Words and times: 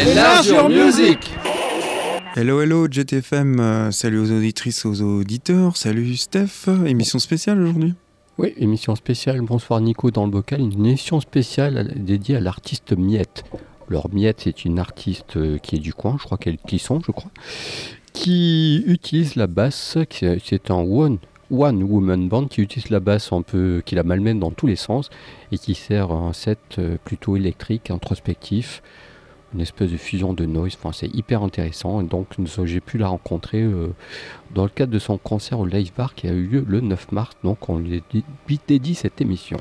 Enlarge 0.00 0.52
music 0.70 1.18
Hello, 2.34 2.62
hello, 2.62 2.86
JTFM. 2.90 3.60
euh, 3.60 3.90
salut 3.90 4.18
aux 4.20 4.30
auditrices, 4.32 4.86
aux 4.86 5.02
auditeurs. 5.02 5.76
Salut 5.76 6.16
Steph. 6.16 6.68
Émission 6.86 7.18
spéciale 7.18 7.60
aujourd'hui 7.60 7.92
Oui, 8.38 8.54
émission 8.56 8.94
spéciale. 8.94 9.42
Bonsoir 9.42 9.80
Nico 9.82 10.10
dans 10.10 10.24
le 10.24 10.30
bocal. 10.30 10.60
Une 10.60 10.86
émission 10.86 11.20
spéciale 11.20 11.92
dédiée 11.96 12.36
à 12.36 12.40
l'artiste 12.40 12.96
Miette. 12.96 13.44
Alors 13.90 14.08
Miette, 14.10 14.40
c'est 14.44 14.64
une 14.64 14.78
artiste 14.78 15.36
euh, 15.36 15.58
qui 15.58 15.76
est 15.76 15.80
du 15.80 15.92
coin, 15.92 16.16
je 16.18 16.24
crois 16.24 16.38
qu'elle 16.38 16.56
qui 16.56 16.78
sont, 16.78 17.00
je 17.06 17.12
crois, 17.12 17.30
qui 18.14 18.84
utilise 18.86 19.36
la 19.36 19.46
basse. 19.48 19.98
qui- 20.08 20.24
C'est 20.44 20.70
un 20.70 20.76
one 20.76 21.18
one 21.50 21.82
woman 21.82 22.28
band 22.28 22.46
qui 22.46 22.60
utilise 22.60 22.90
la 22.90 23.00
basse 23.00 23.32
un 23.32 23.42
peu, 23.42 23.82
qui 23.84 23.94
la 23.94 24.02
malmène 24.02 24.38
dans 24.38 24.50
tous 24.50 24.66
les 24.66 24.76
sens 24.76 25.10
et 25.52 25.58
qui 25.58 25.74
sert 25.74 26.10
un 26.10 26.32
set 26.32 26.58
euh, 26.78 26.96
plutôt 27.04 27.36
électrique, 27.36 27.90
introspectif, 27.90 28.82
une 29.54 29.60
espèce 29.60 29.90
de 29.90 29.96
fusion 29.96 30.34
de 30.34 30.44
noise. 30.44 30.76
Enfin, 30.78 30.92
c'est 30.92 31.12
hyper 31.14 31.42
intéressant. 31.42 32.00
Et 32.00 32.04
donc, 32.04 32.28
j'ai 32.64 32.80
pu 32.80 32.98
la 32.98 33.08
rencontrer 33.08 33.62
euh, 33.62 33.88
dans 34.54 34.64
le 34.64 34.68
cadre 34.68 34.92
de 34.92 34.98
son 34.98 35.16
concert 35.16 35.58
au 35.58 35.66
Live 35.66 35.92
Bar 35.96 36.14
qui 36.14 36.28
a 36.28 36.32
eu 36.32 36.46
lieu 36.46 36.64
le 36.66 36.80
9 36.80 37.12
mars. 37.12 37.36
Donc, 37.44 37.68
on 37.68 37.78
lui 37.78 38.02
dédie 38.66 38.94
cette 38.94 39.20
émission. 39.20 39.58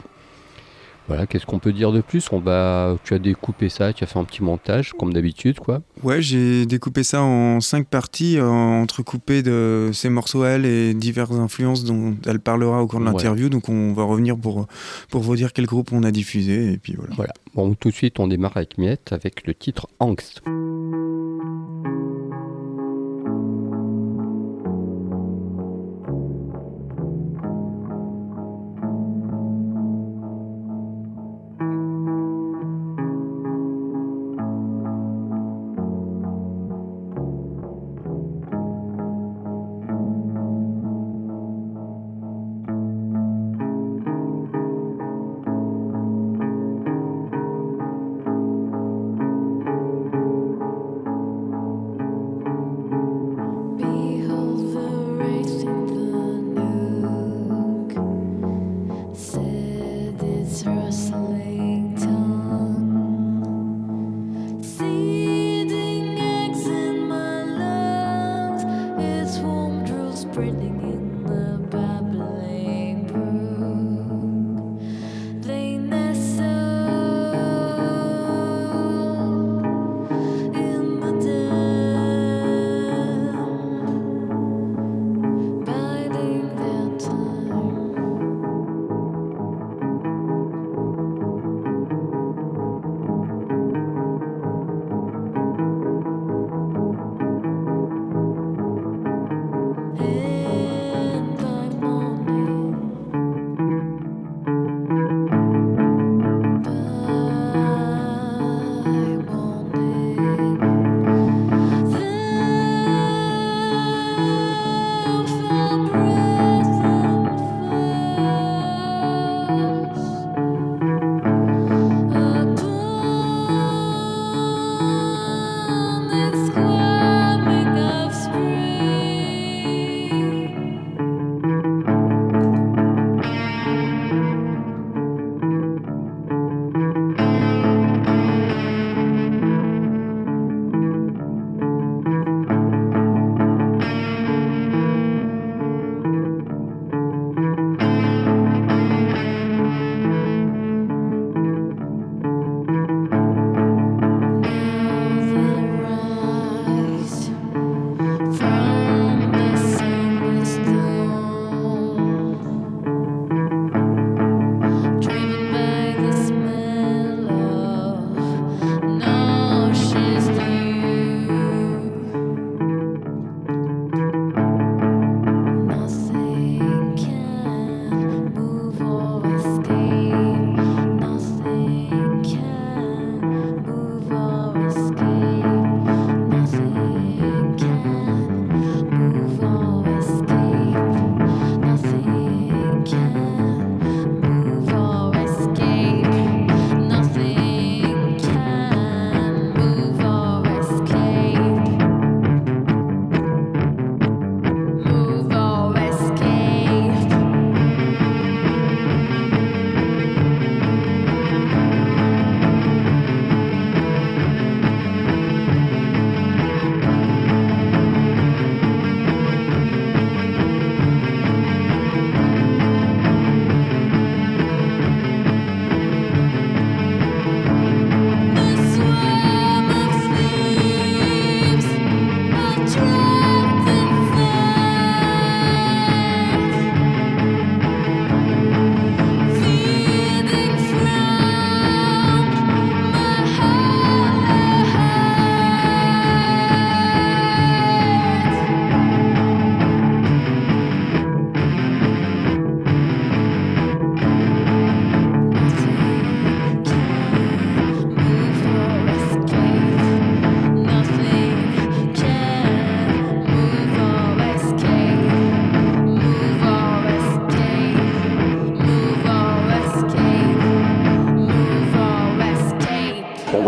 Voilà, 1.07 1.25
qu'est-ce 1.25 1.45
qu'on 1.45 1.59
peut 1.59 1.71
dire 1.71 1.91
de 1.93 2.01
plus? 2.01 2.29
On 2.33 2.39
va, 2.39 2.97
tu 3.03 3.13
as 3.13 3.19
découpé 3.19 3.69
ça, 3.69 3.93
tu 3.93 4.03
as 4.03 4.07
fait 4.07 4.19
un 4.19 4.25
petit 4.25 4.43
montage 4.43 4.91
comme 4.99 5.13
d'habitude, 5.13 5.59
quoi. 5.59 5.81
Ouais, 6.03 6.21
j'ai 6.21 6.65
découpé 6.65 7.03
ça 7.03 7.21
en 7.21 7.61
cinq 7.61 7.87
parties, 7.87 8.37
euh, 8.37 8.45
entrecoupées 8.47 9.41
de 9.41 9.89
ses 9.93 10.09
morceaux 10.09 10.43
à 10.43 10.49
elle 10.49 10.65
et 10.65 10.93
diverses 10.93 11.31
influences 11.31 11.85
dont 11.85 12.15
elle 12.25 12.39
parlera 12.39 12.81
au 12.83 12.87
cours 12.87 12.99
de 12.99 13.05
Ouais. 13.05 13.11
l'interview. 13.11 13.47
Donc 13.49 13.69
on 13.69 13.93
va 13.93 14.03
revenir 14.03 14.37
pour, 14.37 14.67
pour 15.09 15.21
vous 15.21 15.35
dire 15.37 15.53
quel 15.53 15.65
groupe 15.65 15.93
on 15.93 16.03
a 16.03 16.11
diffusé. 16.11 16.73
Et 16.73 16.77
puis 16.77 16.93
voilà. 16.97 17.13
Voilà. 17.15 17.33
Bon, 17.55 17.73
tout 17.73 17.89
de 17.89 17.93
suite, 17.93 18.19
on 18.19 18.27
démarre 18.27 18.57
avec 18.57 18.77
Miette 18.77 19.13
avec 19.13 19.47
le 19.47 19.53
titre 19.53 19.87
Angst. 19.99 20.41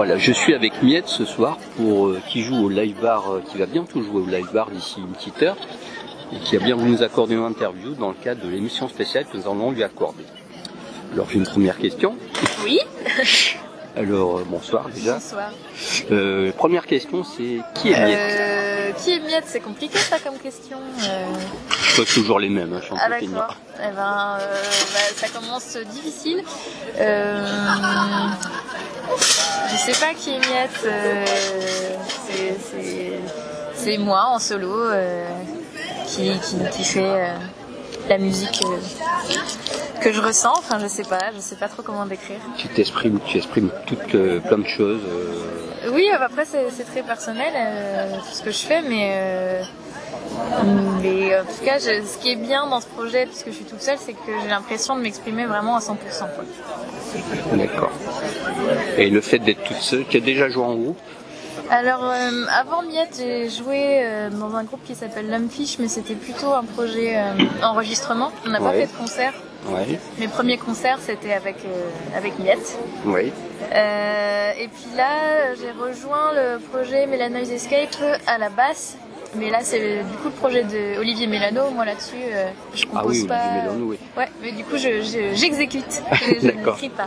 Je 0.05 0.31
suis 0.31 0.53
avec 0.53 0.81
Miette 0.81 1.07
ce 1.07 1.25
soir 1.25 1.57
pour 1.75 2.07
euh, 2.07 2.21
qui 2.29 2.41
joue 2.41 2.55
au 2.55 2.69
live 2.69 2.95
bar, 3.01 3.31
euh, 3.31 3.43
qui 3.45 3.57
va 3.57 3.65
bientôt 3.65 4.01
jouer 4.01 4.21
au 4.21 4.25
live 4.25 4.47
bar 4.53 4.71
d'ici 4.71 4.99
une 4.99 5.11
petite 5.11 5.41
heure 5.43 5.57
et 6.33 6.39
qui 6.39 6.55
a 6.55 6.59
bien 6.59 6.75
voulu 6.75 6.91
nous 6.91 7.03
accorder 7.03 7.35
une 7.35 7.43
interview 7.43 7.95
dans 7.95 8.09
le 8.09 8.15
cadre 8.15 8.41
de 8.45 8.49
l'émission 8.49 8.87
spéciale 8.87 9.25
que 9.25 9.35
nous 9.35 9.43
allons 9.43 9.71
lui 9.71 9.83
accorder. 9.83 10.23
Alors 11.13 11.27
j'ai 11.29 11.37
une 11.37 11.45
première 11.45 11.77
question. 11.77 12.15
Oui. 12.63 12.79
Alors 13.97 14.37
euh, 14.39 14.43
bonsoir 14.47 14.87
déjà. 14.89 15.13
Bonsoir. 15.15 15.51
Euh, 16.11 16.51
première 16.53 16.85
question 16.85 17.23
c'est 17.23 17.59
qui 17.75 17.91
est 17.91 17.99
Miette 17.99 18.19
Euh, 18.39 18.91
qui 18.93 19.11
est 19.13 19.19
Miette 19.19 19.45
C'est 19.47 19.59
compliqué 19.59 19.97
ça 19.97 20.17
comme 20.19 20.37
question. 20.37 20.77
Euh, 21.03 21.25
Pas 21.97 22.05
toujours 22.05 22.39
les 22.39 22.49
mêmes, 22.49 22.71
hein, 22.73 22.79
je 22.81 22.85
suis 22.85 22.95
Ah 22.99 23.09
d'accord. 23.09 23.55
Eh 23.77 23.91
ben, 23.91 23.91
bah, 23.95 24.39
ça 25.15 25.27
commence 25.29 25.77
difficile. 25.91 26.43
Je 29.71 29.77
sais 29.77 29.99
pas 29.99 30.13
qui 30.15 30.31
est 30.35 30.39
Miette. 30.39 30.87
c'est- 33.75 33.97
moi 33.97 34.25
en 34.27 34.39
solo 34.39 34.75
qui, 36.07 36.31
qui, 36.39 36.55
qui 36.71 36.83
fait 36.83 37.31
la 38.09 38.17
musique 38.17 38.61
euh, 38.63 39.99
que 40.01 40.11
je 40.11 40.21
ressens. 40.21 40.53
Enfin, 40.57 40.79
je 40.79 40.87
sais 40.87 41.03
pas. 41.03 41.31
Je 41.35 41.39
sais 41.39 41.55
pas 41.55 41.67
trop 41.67 41.81
comment 41.83 42.05
décrire. 42.05 42.39
Tu 42.57 42.67
t'exprimes, 42.67 43.19
tu 43.25 43.37
exprimes 43.37 43.69
toutes 43.85 44.15
euh, 44.15 44.39
plein 44.39 44.57
de 44.57 44.67
choses. 44.67 45.01
euh, 45.07 45.91
Oui, 45.93 46.09
après 46.19 46.45
c'est 46.45 46.83
très 46.83 47.03
personnel 47.03 47.53
tout 48.19 48.33
ce 48.33 48.41
que 48.41 48.51
je 48.51 48.57
fais, 48.57 48.81
mais 48.81 49.61
mais 51.01 51.37
en 51.39 51.43
tout 51.43 51.63
cas, 51.65 51.79
je- 51.79 52.03
ce 52.05 52.17
qui 52.19 52.31
est 52.33 52.35
bien 52.35 52.67
dans 52.67 52.81
ce 52.81 52.87
projet, 52.87 53.25
puisque 53.25 53.47
je 53.47 53.51
suis 53.53 53.63
toute 53.65 53.81
seule, 53.81 53.97
c'est 53.99 54.13
que 54.13 54.31
j'ai 54.41 54.47
l'impression 54.49 54.95
de 54.95 55.01
m'exprimer 55.01 55.45
vraiment 55.45 55.75
à 55.77 55.79
100%. 55.79 55.95
Quoi. 56.35 56.43
D'accord. 57.53 57.91
Et 58.97 59.09
le 59.09 59.21
fait 59.21 59.39
d'être 59.39 59.63
toute 59.63 59.77
seule, 59.77 60.05
tu 60.07 60.17
as 60.17 60.19
déjà 60.19 60.49
joué 60.49 60.63
en 60.63 60.75
groupe? 60.75 60.99
Alors 61.71 62.03
euh, 62.03 62.45
avant 62.51 62.81
Miette, 62.81 63.15
j'ai 63.19 63.49
joué 63.49 63.99
euh, 64.03 64.29
dans 64.31 64.55
un 64.55 64.63
groupe 64.63 64.83
qui 64.85 64.95
s'appelle 64.95 65.29
L'Homme-Fiche, 65.29 65.77
mais 65.79 65.87
c'était 65.87 66.15
plutôt 66.15 66.51
un 66.53 66.63
projet 66.63 67.17
euh, 67.17 67.33
enregistrement. 67.63 68.31
On 68.45 68.49
n'a 68.49 68.57
pas 68.59 68.69
Ouais. 68.71 68.85
fait 68.87 68.93
de 68.93 68.97
concert. 68.97 69.33
Ouais. 69.67 69.99
Mes 70.17 70.27
premiers 70.27 70.57
concerts, 70.57 70.97
c'était 71.05 71.33
avec 71.33 71.57
euh, 71.65 72.17
avec 72.17 72.39
Miette. 72.39 72.77
Oui. 73.05 73.31
Euh, 73.71 74.51
et 74.57 74.67
puis 74.67 74.97
là, 74.97 75.53
j'ai 75.59 75.69
rejoint 75.71 76.31
le 76.33 76.57
projet 76.59 77.05
Melanoise 77.05 77.51
Escape 77.51 77.95
à 78.25 78.37
la 78.39 78.49
basse. 78.49 78.97
Mais 79.35 79.51
là, 79.51 79.59
c'est 79.61 79.97
du 79.97 80.17
coup 80.23 80.29
le 80.29 80.31
projet 80.31 80.63
de 80.63 80.97
Olivier 80.99 81.27
Mélano. 81.27 81.69
Moi, 81.69 81.85
là-dessus, 81.85 82.15
euh, 82.33 82.47
je 82.73 82.85
compose 82.87 83.03
Ah 83.03 83.07
oui, 83.09 83.27
pas. 83.27 83.35
Olivier 83.43 83.61
Mélano, 83.61 83.85
oui. 83.91 83.97
Ouais, 84.17 84.27
mais 84.41 84.51
du 84.53 84.63
coup, 84.63 84.77
je, 84.77 85.01
je- 85.03 85.35
j'exécute. 85.35 86.01
je 86.13 86.39
je 86.41 86.47
D'accord. 86.47 86.73
n'écris 86.73 86.89
pas. 86.89 87.05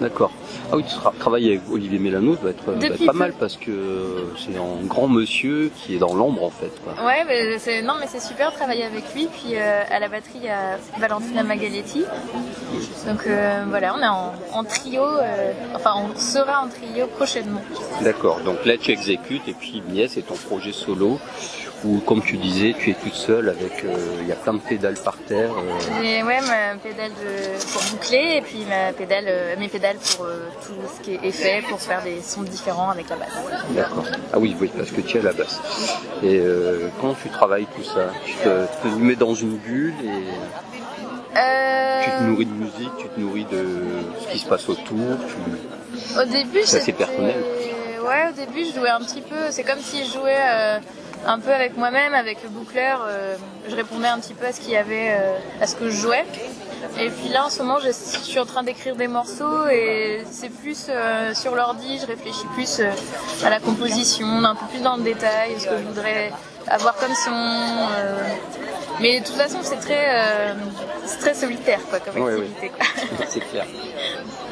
D'accord. 0.00 0.32
Ah 0.72 0.76
oui, 0.76 0.84
tu 0.84 0.94
tra- 0.96 1.16
travailles 1.18 1.46
avec 1.48 1.60
Olivier 1.70 1.98
Mélano, 2.00 2.34
ça 2.34 2.40
doit 2.42 2.50
être, 2.50 3.06
pas 3.06 3.12
mal 3.12 3.32
parce 3.38 3.56
que 3.56 4.26
c'est 4.36 4.56
un 4.56 4.84
grand 4.86 5.06
monsieur 5.06 5.70
qui 5.76 5.94
est 5.94 5.98
dans 5.98 6.14
l'ombre 6.14 6.42
en 6.42 6.50
fait. 6.50 6.72
quoi. 6.82 6.94
Ouais, 7.06 7.24
mais 7.26 7.58
c'est, 7.58 7.80
non, 7.82 7.94
mais 8.00 8.06
c'est 8.08 8.20
super 8.20 8.50
de 8.50 8.56
travailler 8.56 8.84
avec 8.84 9.14
lui. 9.14 9.26
Puis 9.26 9.54
euh, 9.54 9.82
à 9.88 10.00
la 10.00 10.08
batterie, 10.08 10.38
il 10.40 10.44
y 10.44 10.48
a 10.48 10.78
Valentina 10.98 11.42
Magaletti. 11.44 12.04
Donc 13.06 13.26
euh, 13.26 13.64
voilà, 13.68 13.94
on 13.96 14.02
est 14.02 14.08
en, 14.08 14.32
en 14.58 14.64
trio. 14.64 15.02
euh, 15.04 15.52
enfin, 15.74 15.92
on 15.96 16.18
sera 16.18 16.62
en 16.64 16.68
trio 16.68 17.06
prochainement. 17.06 17.60
D'accord. 18.02 18.40
Donc 18.44 18.64
là, 18.64 18.76
tu 18.76 18.90
exécutes 18.90 19.46
et 19.48 19.54
puis 19.54 19.82
Mies, 19.88 20.08
c'est 20.08 20.22
ton 20.26 20.34
projet 20.34 20.72
solo 20.72 21.18
où, 21.84 21.98
comme 22.00 22.22
tu 22.22 22.36
disais, 22.36 22.74
tu 22.78 22.90
es 22.90 22.94
toute 22.94 23.14
seule 23.14 23.48
avec, 23.48 23.84
euh, 23.84 23.96
il 24.20 24.28
y 24.28 24.32
a 24.32 24.36
plein 24.36 24.54
de 24.54 24.58
pédales 24.58 24.96
par 25.04 25.16
terre. 25.28 25.50
euh, 25.52 26.02
J'ai 26.02 26.22
ouais, 26.22 26.40
ma 26.40 26.76
pédale 26.82 27.10
de, 27.12 27.72
pour 27.72 27.82
boucler 27.92 28.36
et 28.38 28.40
puis 28.40 28.64
ma 28.68 28.92
pédale, 28.92 29.24
euh, 29.28 29.54
mes 29.58 29.68
pédales 29.68 29.96
pour 30.16 30.26
tout 30.66 30.74
ce 30.96 31.02
qui 31.02 31.14
est 31.14 31.20
effet, 31.24 31.62
pour 31.68 31.80
faire 31.80 32.02
des 32.02 32.20
sons 32.22 32.42
différents 32.42 32.90
avec 32.90 33.08
la 33.10 33.16
basse. 33.16 33.28
D'accord. 33.70 34.04
Ah 34.32 34.38
oui, 34.38 34.56
oui, 34.60 34.70
parce 34.76 34.90
que 34.90 35.00
tu 35.00 35.18
es 35.18 35.20
à 35.20 35.24
la 35.24 35.32
basse. 35.32 35.60
Et 36.22 36.40
comment 37.00 37.14
tu 37.22 37.28
travailles 37.28 37.66
tout 37.76 37.84
ça? 37.84 38.08
Tu 38.24 38.34
te, 38.34 38.66
te 38.82 38.88
mets 38.98 39.16
dans 39.16 39.34
une 39.34 39.56
bulle 39.56 39.94
et 40.02 42.04
tu 42.04 42.10
te 42.10 42.22
nourris 42.22 42.46
de 42.46 42.52
musique, 42.52 42.90
tu 42.98 43.08
te 43.08 43.20
nourris 43.20 43.46
de 43.50 43.64
ce 44.22 44.32
qui 44.32 44.38
se 44.38 44.46
passe 44.46 44.68
autour. 44.68 45.16
Tu... 45.28 46.18
Au 46.18 46.24
début, 46.24 46.60
C'est 46.64 46.78
assez 46.78 46.92
personnel. 46.92 47.34
Ouais, 48.06 48.28
au 48.30 48.36
début, 48.38 48.64
je 48.66 48.78
jouais 48.78 48.90
un 48.90 49.00
petit 49.00 49.22
peu. 49.22 49.50
C'est 49.50 49.64
comme 49.64 49.78
si 49.80 50.04
je 50.04 50.12
jouais 50.12 50.36
euh, 50.36 50.78
un 51.26 51.38
peu 51.38 51.52
avec 51.52 51.76
moi-même, 51.76 52.14
avec 52.14 52.42
le 52.42 52.48
boucleur. 52.48 53.04
euh, 53.08 53.36
je 53.68 53.74
répondais 53.76 54.08
un 54.08 54.18
petit 54.18 54.34
peu 54.34 54.46
à 54.46 54.52
ce 54.52 54.60
qu'il 54.60 54.70
y 54.72 54.76
avait, 54.76 55.10
euh, 55.12 55.32
à 55.60 55.66
ce 55.66 55.74
que 55.76 55.88
je 55.90 55.96
jouais. 55.96 56.24
Et 57.00 57.08
puis 57.08 57.28
là, 57.30 57.46
en 57.46 57.50
ce 57.50 57.62
moment, 57.62 57.78
je 57.80 57.90
suis 57.90 58.38
en 58.38 58.44
train 58.44 58.62
d'écrire 58.62 58.94
des 58.94 59.08
morceaux 59.08 59.66
et 59.68 60.22
c'est 60.30 60.50
plus 60.50 60.86
euh, 60.90 61.32
sur 61.34 61.54
l'ordi. 61.54 61.98
Je 61.98 62.06
réfléchis 62.06 62.46
plus 62.54 62.78
euh, 62.80 62.90
à 63.44 63.50
la 63.50 63.58
composition, 63.58 64.26
un 64.44 64.54
peu 64.54 64.66
plus 64.66 64.80
dans 64.82 64.96
le 64.96 65.02
détail, 65.02 65.52
ce 65.58 65.64
que 65.66 65.78
je 65.78 65.82
voudrais 65.82 66.30
avoir 66.68 66.94
comme 66.96 67.14
son. 67.14 67.30
euh, 67.32 68.18
Mais 69.00 69.20
de 69.20 69.24
toute 69.24 69.34
façon, 69.36 69.58
c'est 69.62 69.80
très, 69.80 70.54
très 71.20 71.32
solitaire, 71.34 71.80
quoi, 71.88 72.00
comme 72.00 72.22
Ouais, 72.22 72.34
activité. 72.34 72.68
quoi. 72.76 72.86
C'est 73.28 73.40
clair. 73.40 73.64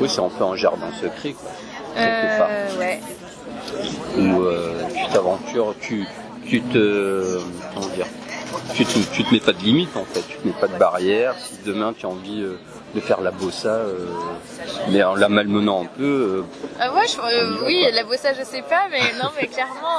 Oui, 0.01 0.09
c'est 0.09 0.21
un 0.23 0.31
peu 0.31 0.45
un 0.45 0.57
jardin 0.57 0.91
secret, 1.01 1.33
quoi. 1.35 1.51
Quelque 1.95 2.39
part. 2.39 2.49
Ouais. 2.79 3.01
Où 4.17 4.45
tu 4.95 5.13
t'aventures, 5.13 5.75
tu, 5.81 6.07
tu 6.53 6.61
te. 6.63 7.39
Comment 7.75 7.87
dire 7.89 8.06
tu 8.75 8.85
te, 8.87 8.99
tu 9.13 9.25
te 9.25 9.32
mets 9.35 9.41
pas 9.41 9.53
de 9.53 9.59
limite 9.61 9.97
en 9.97 10.05
fait, 10.05 10.23
tu 10.29 10.37
te 10.37 10.47
mets 10.47 10.55
pas 10.55 10.67
de 10.69 10.77
barrière. 10.77 11.35
Si 11.39 11.55
demain 11.65 11.93
tu 11.99 12.05
as 12.06 12.09
envie 12.09 12.43
euh, 12.43 12.59
de 12.94 13.01
faire 13.01 13.21
la 13.21 13.31
bossa, 13.31 13.69
euh, 13.69 14.06
mais 14.91 15.03
en 15.03 15.15
la 15.15 15.29
malmenant 15.29 15.82
un 15.82 15.87
peu, 15.87 16.44
Ah 16.81 16.93
ouais, 16.93 17.06
je- 17.09 17.19
euh, 17.21 17.51
y 17.51 17.59
va, 17.59 17.67
oui, 17.67 17.81
quoi. 17.82 17.91
la 17.93 18.05
bossa, 18.05 18.32
je 18.35 18.43
sais 18.44 18.63
pas, 18.63 18.85
mais 18.91 19.01
non, 19.23 19.31
mais 19.41 19.47
clairement, 19.49 19.99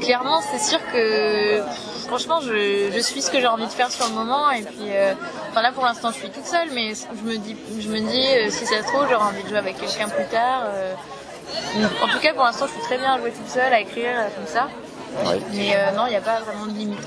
clairement, 0.00 0.40
c'est 0.50 0.60
sûr 0.70 0.78
que 0.92 1.60
franchement, 2.06 2.40
je, 2.40 2.90
je 2.94 3.00
suis 3.00 3.20
ce 3.22 3.30
que 3.30 3.40
j'ai 3.40 3.46
envie 3.46 3.66
de 3.66 3.70
faire 3.72 3.90
sur 3.90 4.06
le 4.08 4.14
moment, 4.14 4.50
et 4.50 4.62
puis, 4.62 4.88
euh, 4.90 5.12
enfin 5.50 5.62
là, 5.62 5.72
pour 5.72 5.84
l'instant, 5.84 6.10
je 6.12 6.18
suis 6.18 6.30
toute 6.30 6.46
seule, 6.46 6.68
mais 6.72 6.92
je 6.94 7.28
me 7.30 7.36
dis, 7.36 7.56
je 7.78 7.88
me 7.88 7.98
dis, 8.00 8.50
si 8.52 8.64
ça 8.66 8.78
se 8.82 8.86
trouve, 8.88 9.02
j'aurai 9.10 9.24
envie 9.24 9.42
de 9.42 9.48
jouer 9.48 9.58
avec 9.58 9.78
quelqu'un 9.78 10.08
plus 10.08 10.26
tard. 10.26 10.62
en 12.02 12.08
tout 12.08 12.18
cas, 12.20 12.32
pour 12.34 12.44
l'instant, 12.44 12.66
je 12.66 12.72
suis 12.72 12.82
très 12.82 12.98
bien 12.98 13.12
à 13.14 13.18
jouer 13.18 13.32
toute 13.32 13.48
seule, 13.48 13.72
à 13.72 13.80
écrire 13.80 14.12
comme 14.36 14.46
ça, 14.46 14.68
mais 15.52 15.74
euh, 15.74 15.90
non, 15.92 16.06
il 16.06 16.10
n'y 16.10 16.16
a 16.16 16.20
pas 16.20 16.40
vraiment 16.40 16.66
de 16.66 16.72
limite. 16.72 16.98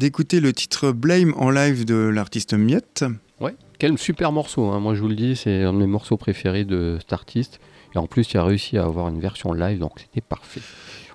D'écouter 0.00 0.40
le 0.40 0.54
titre 0.54 0.92
Blame 0.92 1.34
en 1.36 1.50
live 1.50 1.84
de 1.84 1.94
l'artiste 1.94 2.54
Miette. 2.54 3.04
Ouais, 3.38 3.54
quel 3.78 3.98
super 3.98 4.32
morceau, 4.32 4.64
hein. 4.70 4.80
moi 4.80 4.94
je 4.94 5.02
vous 5.02 5.08
le 5.08 5.14
dis, 5.14 5.36
c'est 5.36 5.62
un 5.62 5.74
de 5.74 5.78
mes 5.78 5.86
morceaux 5.86 6.16
préférés 6.16 6.64
de 6.64 6.96
cet 7.00 7.12
artiste. 7.12 7.60
Et 7.94 7.98
en 7.98 8.06
plus, 8.06 8.32
il 8.32 8.38
a 8.38 8.44
réussi 8.44 8.78
à 8.78 8.84
avoir 8.84 9.08
une 9.08 9.20
version 9.20 9.52
live, 9.52 9.78
donc 9.78 9.92
c'était 9.98 10.22
parfait. 10.22 10.62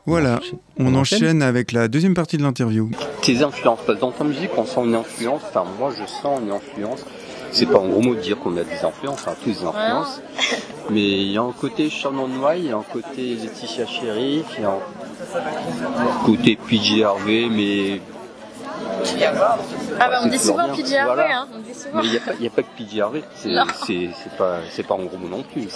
Voilà, 0.06 0.40
on, 0.78 0.94
enchaîne, 0.94 1.42
avec 1.42 1.72
la 1.72 1.88
deuxième 1.88 2.14
partie 2.14 2.38
de 2.38 2.44
l'interview. 2.44 2.92
Tes 3.24 3.42
influences, 3.42 3.80
parce 3.88 3.98
que 3.98 4.02
dans 4.02 4.12
ta 4.12 4.24
musique, 4.24 4.52
on 4.56 4.66
sent 4.66 4.82
une 4.86 4.94
influence, 4.94 5.42
enfin 5.50 5.66
moi 5.80 5.92
je 5.98 6.06
sens 6.06 6.40
une 6.44 6.52
influence. 6.52 7.04
C'est 7.52 7.66
pas 7.66 7.80
un 7.80 7.88
gros 7.88 8.02
mot 8.02 8.14
de 8.14 8.20
dire 8.20 8.38
qu'on 8.38 8.56
a 8.58 8.64
des 8.64 8.84
influences, 8.84 9.22
enfin 9.22 9.34
tous 9.44 9.62
des 9.62 9.66
influences. 9.66 10.22
Mais 10.92 11.22
il 11.24 11.32
y 11.32 11.38
a 11.38 11.42
un 11.42 11.54
côté 11.54 11.90
Shannon 11.90 12.28
Noy, 12.28 12.60
il 12.60 12.66
y 12.66 12.72
a 12.72 12.78
un 12.78 12.84
côté 12.84 13.36
Laetitia 13.36 13.88
Sheriff, 13.88 14.46
il 14.60 14.62
y 14.62 14.66
a 14.66 14.74
un 14.74 16.24
côté 16.24 16.56
PJ 16.56 17.02
Harvey, 17.02 17.48
mais 17.50 18.00
ah 20.00 20.10
bah 20.10 20.20
on 20.24 20.28
dit 20.28 20.40
souvent 20.40 20.70
PJ 20.70 20.94
Harvey, 20.94 21.32
hein. 21.32 21.48
Mais 21.94 22.04
il 22.04 22.12
n'y 22.42 22.48
a, 22.48 22.50
pas 22.50 22.64
que 22.64 22.84
PJ 22.84 23.00
Harvey, 23.00 23.24
c'est 23.36 23.54
pas, 24.38 24.60
pas 24.88 24.94
un 24.96 25.06
gros 25.06 25.18
mot 25.18 25.28
non 25.30 25.44
plus. 25.44 25.68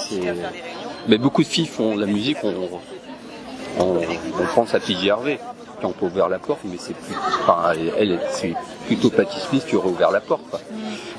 Mais 1.07 1.17
beaucoup 1.17 1.43
de 1.43 1.47
filles 1.47 1.67
font 1.67 1.95
la 1.95 2.05
musique, 2.05 2.37
on, 2.43 2.53
on, 3.79 4.45
pense 4.55 4.73
à 4.73 4.79
PJ 4.79 5.09
Harvey 5.09 5.39
qui 5.79 5.85
ont 5.85 5.95
ouvert 6.01 6.27
la 6.27 6.39
porte, 6.39 6.59
mais 6.65 6.77
c'est 6.77 6.93
plus, 6.93 7.15
enfin, 7.41 7.71
elle, 7.97 8.19
c'est 8.31 8.53
plutôt 8.87 9.09
Patti 9.09 9.39
Smith 9.39 9.65
qui 9.65 9.77
aurait 9.77 9.89
ouvert 9.89 10.11
la 10.11 10.19
porte. 10.19 10.43
Quoi. 10.49 10.59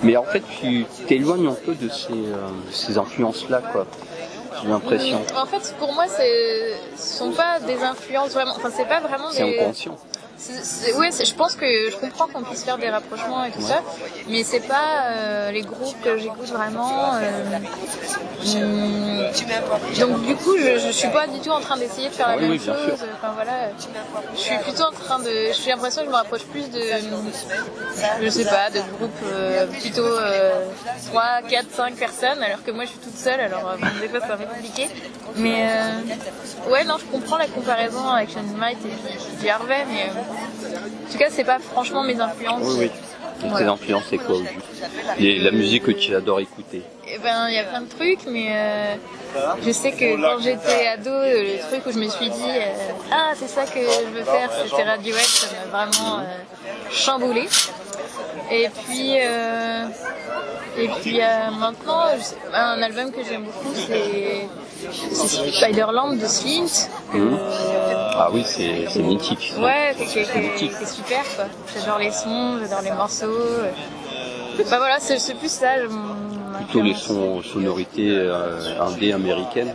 Mais 0.03 0.17
en 0.17 0.25
fait, 0.25 0.43
tu 0.61 0.85
t'éloignes 1.07 1.47
un 1.47 1.57
peu 1.65 1.75
de 1.75 1.89
ces, 1.89 2.13
euh, 2.13 2.49
ces 2.71 2.99
influences-là, 2.99 3.63
quoi. 3.73 3.87
J'ai 4.63 4.69
l'impression. 4.69 5.21
En 5.37 5.47
fait, 5.47 5.75
pour 5.79 5.95
moi, 5.95 6.05
ce 6.09 7.03
sont 7.03 7.33
pas 7.33 7.61
des 7.61 7.83
influences 7.83 8.33
vraiment. 8.33 8.53
Enfin, 8.57 8.71
c'est 8.75 8.85
pas 8.85 9.01
vraiment 9.01 9.31
des. 9.31 9.37
C'est 9.37 9.61
inconscient 9.61 9.97
oui, 10.97 11.11
je 11.13 11.35
pense 11.35 11.55
que 11.55 11.91
je 11.91 11.97
comprends 11.97 12.27
qu'on 12.27 12.43
puisse 12.43 12.65
faire 12.65 12.79
des 12.79 12.89
rapprochements 12.89 13.45
et 13.45 13.51
tout 13.51 13.61
ça, 13.61 13.83
mais 14.29 14.43
c'est 14.43 14.61
pas 14.61 15.05
euh, 15.09 15.51
les 15.51 15.63
groupes 15.63 16.01
que 16.03 16.17
j'écoute 16.17 16.49
vraiment. 16.49 17.15
Euh, 17.15 17.59
donc 19.99 20.23
du 20.23 20.35
coup, 20.37 20.57
je, 20.57 20.79
je 20.79 20.91
suis 20.91 21.09
pas 21.09 21.27
du 21.27 21.41
tout 21.41 21.51
en 21.51 21.61
train 21.61 21.77
d'essayer 21.77 22.09
de 22.09 22.15
faire 22.15 22.29
la 22.29 22.37
même 22.37 22.59
chose. 22.59 23.05
Enfin 23.15 23.33
voilà, 23.35 23.71
je 24.35 24.41
suis 24.41 24.57
plutôt 24.59 24.85
en 24.85 24.93
train 24.93 25.19
de. 25.19 25.49
Je 25.49 25.53
suis 25.53 25.71
l'impression 25.71 26.03
que 26.03 26.07
je 26.07 26.11
me 26.11 26.17
rapproche 26.17 26.45
plus 26.45 26.71
de, 26.71 26.81
je 28.23 28.31
sais 28.31 28.45
pas, 28.45 28.71
de 28.71 28.81
groupes 28.97 29.11
euh, 29.25 29.67
plutôt 29.67 30.09
3, 31.09 31.43
4, 31.49 31.67
5 31.71 31.95
personnes, 31.97 32.43
alors 32.43 32.63
que 32.65 32.71
moi 32.71 32.85
je 32.85 32.91
suis 32.91 32.99
toute 32.99 33.17
seule, 33.17 33.41
alors 33.41 33.77
des 34.01 34.09
fois 34.09 34.21
c'est 34.25 34.33
un 34.33 34.37
peu 34.37 34.45
compliqué. 34.47 34.89
Mais 35.37 35.67
ouais, 36.71 36.85
non, 36.85 36.97
je 36.99 37.05
comprends 37.05 37.37
la 37.37 37.47
comparaison 37.47 38.09
avec 38.09 38.31
Sean 38.31 38.43
Might 38.59 38.79
et 38.85 39.39
puis 39.39 39.49
Harvey, 39.51 39.85
mais 39.89 40.11
en 40.31 41.13
tout 41.13 41.19
cas, 41.19 41.29
c'est 41.31 41.45
pas 41.45 41.59
franchement 41.59 42.03
mes 42.03 42.19
influences. 42.21 42.63
Oui, 42.65 42.75
oui. 42.79 42.91
Tes 43.57 43.65
influences, 43.65 44.05
c'est 44.11 44.19
quoi 44.19 44.37
La 45.19 45.51
musique 45.51 45.85
que 45.85 45.93
tu 45.93 46.15
adores 46.15 46.41
écouter 46.41 46.83
Eh 47.09 47.19
ben, 47.19 47.49
il 47.49 47.55
y 47.55 47.59
a 47.59 47.65
plein 47.65 47.81
de 47.81 47.89
trucs, 47.89 48.27
mais 48.27 48.49
euh, 48.51 48.95
je 49.65 49.71
sais 49.71 49.93
que 49.93 50.21
quand 50.21 50.43
j'étais 50.43 50.87
ado, 50.87 51.11
le 51.11 51.59
truc 51.69 51.87
où 51.87 51.93
je 51.93 51.99
me 51.99 52.09
suis 52.09 52.29
dit 52.29 52.51
euh, 52.51 52.93
ah 53.11 53.33
c'est 53.35 53.49
ça 53.49 53.65
que 53.65 53.81
je 53.81 54.19
veux 54.19 54.25
faire, 54.25 54.51
c'était 54.63 54.83
Radiohead, 54.83 55.25
ça 55.25 55.47
m'a 55.73 55.87
vraiment 55.87 56.19
euh, 56.19 56.23
chamboulé. 56.91 57.49
Et 58.51 58.69
puis 58.69 59.17
et 60.79 60.89
puis 61.01 61.21
maintenant, 61.59 62.05
un 62.55 62.83
album 62.83 63.11
que 63.11 63.23
j'aime 63.25 63.45
beaucoup, 63.45 63.75
c'est 63.75 64.49
Spiderland 65.53 66.19
de 66.19 66.27
Slint. 66.27 66.89
Mmh. 67.13 67.37
Ah 68.15 68.29
oui, 68.33 68.45
c'est 68.47 69.03
mythique. 69.03 69.55
Ouais, 69.59 69.95
c'est 69.99 70.25
super 70.25 71.25
quoi. 71.37 71.47
J'adore 71.75 71.99
les 71.99 72.13
sons, 72.13 72.59
j'adore 72.61 72.83
les 72.83 72.93
morceaux. 72.93 73.27
Bah 74.59 74.79
voilà, 74.79 74.99
c'est 75.01 75.35
plus 75.35 75.51
ça. 75.51 75.69
Plutôt 76.57 76.83
les 76.83 76.95
sons, 76.95 77.43
sonorités 77.43 78.11
euh, 78.11 78.81
indé 78.81 79.13
américaines. 79.13 79.75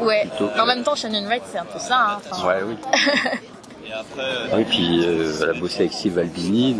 Ouais. 0.00 0.28
En 0.58 0.66
même 0.66 0.82
temps, 0.82 0.94
Shannon 0.94 1.24
Wright, 1.24 1.42
c'est 1.50 1.58
un 1.58 1.64
peu 1.64 1.78
ça. 1.78 2.18
Hein, 2.32 2.46
ouais, 2.46 2.62
oui. 2.66 2.76
oui, 4.54 4.64
puis 4.64 5.04
euh, 5.04 5.32
elle 5.42 5.50
a 5.50 5.52
bossé 5.54 5.80
avec 5.80 5.92
Steve 5.92 6.18
Albini. 6.18 6.76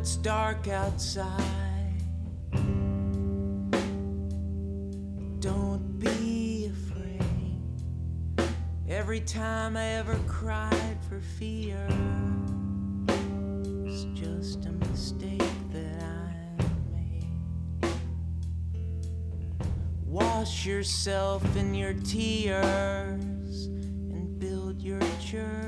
It's 0.00 0.14
dark 0.14 0.68
outside. 0.68 1.34
Don't 5.40 5.98
be 5.98 6.70
afraid. 6.70 8.48
Every 8.88 9.18
time 9.18 9.76
I 9.76 9.94
ever 9.94 10.16
cried 10.28 10.98
for 11.08 11.18
fear, 11.18 11.84
it's 13.84 14.04
just 14.14 14.66
a 14.66 14.72
mistake 14.88 15.42
that 15.72 16.04
I 16.04 16.62
made. 16.94 17.96
Wash 20.06 20.64
yourself 20.64 21.56
in 21.56 21.74
your 21.74 21.94
tears 21.94 23.66
and 23.66 24.38
build 24.38 24.80
your 24.80 25.00
church 25.20 25.67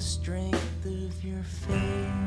the 0.00 0.06
strength 0.06 0.86
of 0.86 1.22
your 1.22 1.42
faith. 1.42 2.19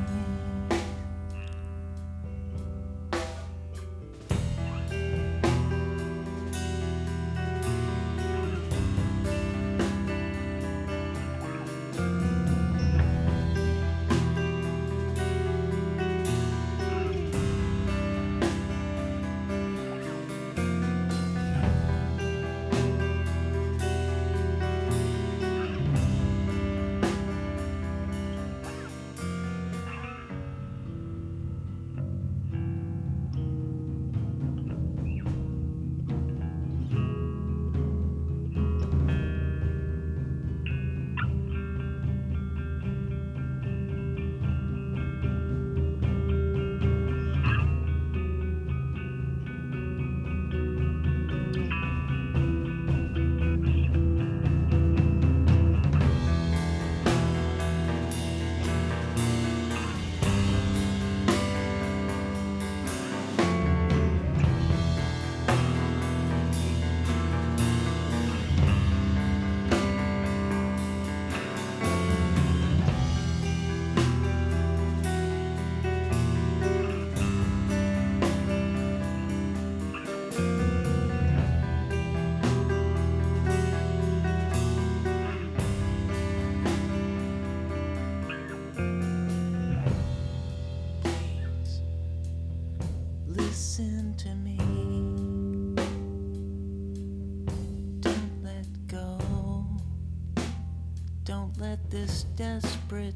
This 101.93 102.23
desperate 102.35 103.13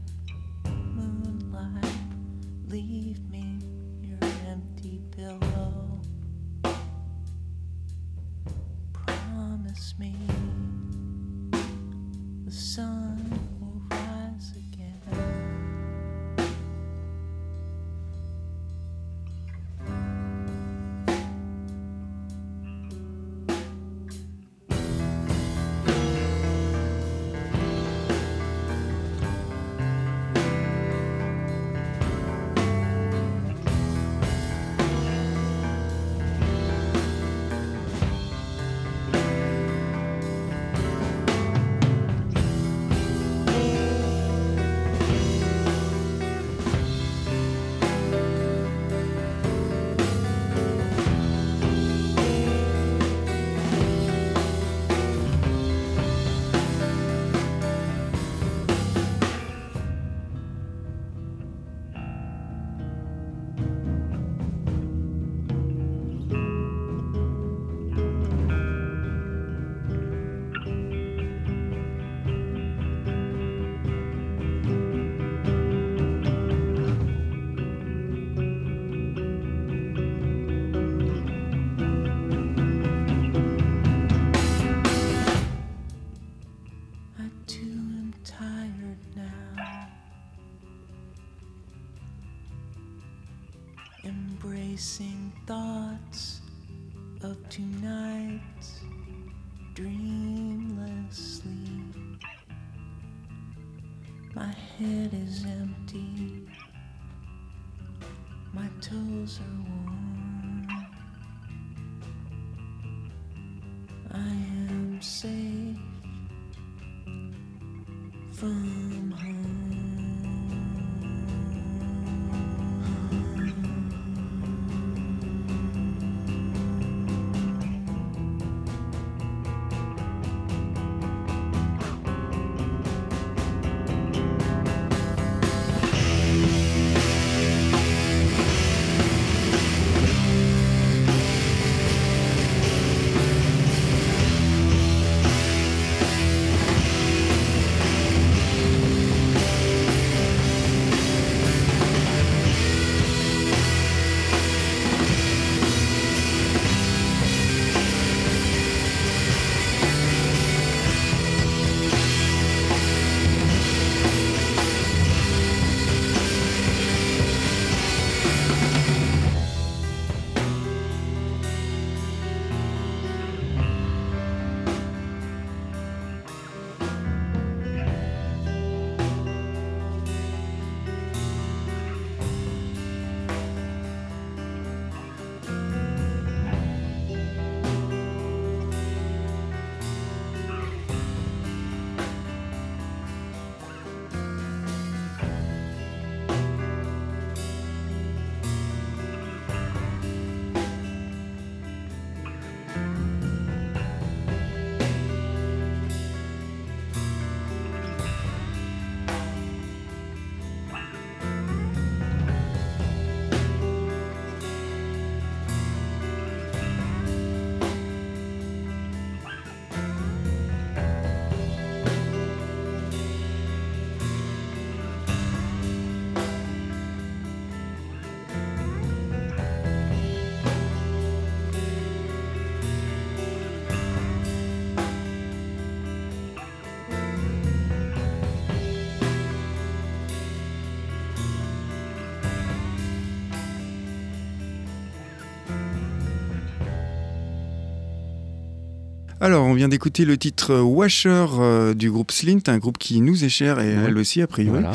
Alors, 249.28 249.46
on 249.46 249.54
vient 249.54 249.68
d'écouter 249.68 250.06
le 250.06 250.18
titre 250.18 250.52
euh, 250.54 250.62
Washer 250.62 251.26
euh, 251.38 251.74
du 251.74 251.92
groupe 251.92 252.12
Slint, 252.14 252.40
un 252.48 252.60
groupe 252.60 252.78
qui 252.78 253.02
nous 253.02 253.26
est 253.26 253.30
cher 253.30 253.60
et 253.60 253.76
Ouais. 253.76 253.84
elle 253.90 253.98
aussi, 253.98 254.22
a 254.22 254.28
priori. 254.28 254.62
Voilà. 254.62 254.72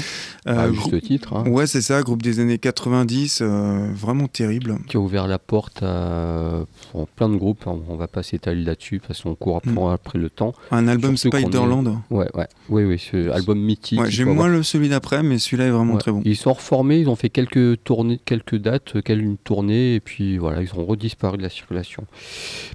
Euh, 0.47 0.69
grou- 0.71 0.91
juste 0.91 1.03
titre. 1.07 1.35
hein, 1.35 1.45
Ouais, 1.49 1.67
c'est 1.67 1.81
ça, 1.81 2.03
groupe 2.03 2.21
des 2.21 2.39
années 2.39 2.59
90, 2.59 3.39
euh, 3.41 3.89
vraiment 3.95 4.29
terrible. 4.29 4.77
Qui 4.89 4.99
a 4.99 5.01
ouvert 5.01 5.27
la 5.27 5.39
porte 5.39 5.83
à 5.83 6.67
bon, 6.93 7.07
plein 7.17 7.31
de 7.31 7.37
groupes. 7.37 7.67
On, 7.67 7.81
on 7.89 7.97
va 7.97 8.09
pas 8.09 8.23
s'étaler 8.23 8.63
là-dessus 8.63 9.01
parce 9.07 9.23
qu'on 9.23 9.35
court 9.35 9.57
après, 9.57 9.71
Mm. 9.71 9.87
après 9.91 10.19
le 10.19 10.29
temps. 10.29 10.53
Un 10.71 10.87
album 10.87 11.13
qu'on 11.17 11.31
est- 11.31 11.41
Spiderland. 11.41 12.01
Ouais, 12.11 12.29
ouais. 12.35 12.47
Oui, 12.69 12.85
oui, 12.85 12.99
ce 12.99 13.31
album 13.31 13.59
mythique. 13.59 14.01
Ouais, 14.03 14.11
faut 14.11 14.35
moins 14.35 14.49
le, 14.49 14.63
celui 14.63 14.91
d'après, 14.91 15.23
mais 15.23 15.39
celui-là 15.39 15.69
est 15.69 15.71
vraiment 15.71 15.95
Ouais. 15.95 15.99
très 16.01 16.13
bon. 16.13 16.21
Ils 16.27 16.37
sont 16.37 16.53
reformés, 16.53 16.99
ils 16.99 17.09
ont 17.09 17.17
fait 17.17 17.31
quelques 17.31 17.83
tournées, 17.85 18.21
quelques 18.23 18.57
dates, 18.57 18.97
euh, 18.97 19.01
quelques 19.01 19.43
tournées, 19.45 19.95
et 19.95 20.01
puis 20.01 20.37
voilà, 20.37 20.61
ils 20.61 20.75
ont 20.75 20.85
redisparu 20.85 21.39
de 21.39 21.43
la 21.43 21.49
circulation. 21.49 22.05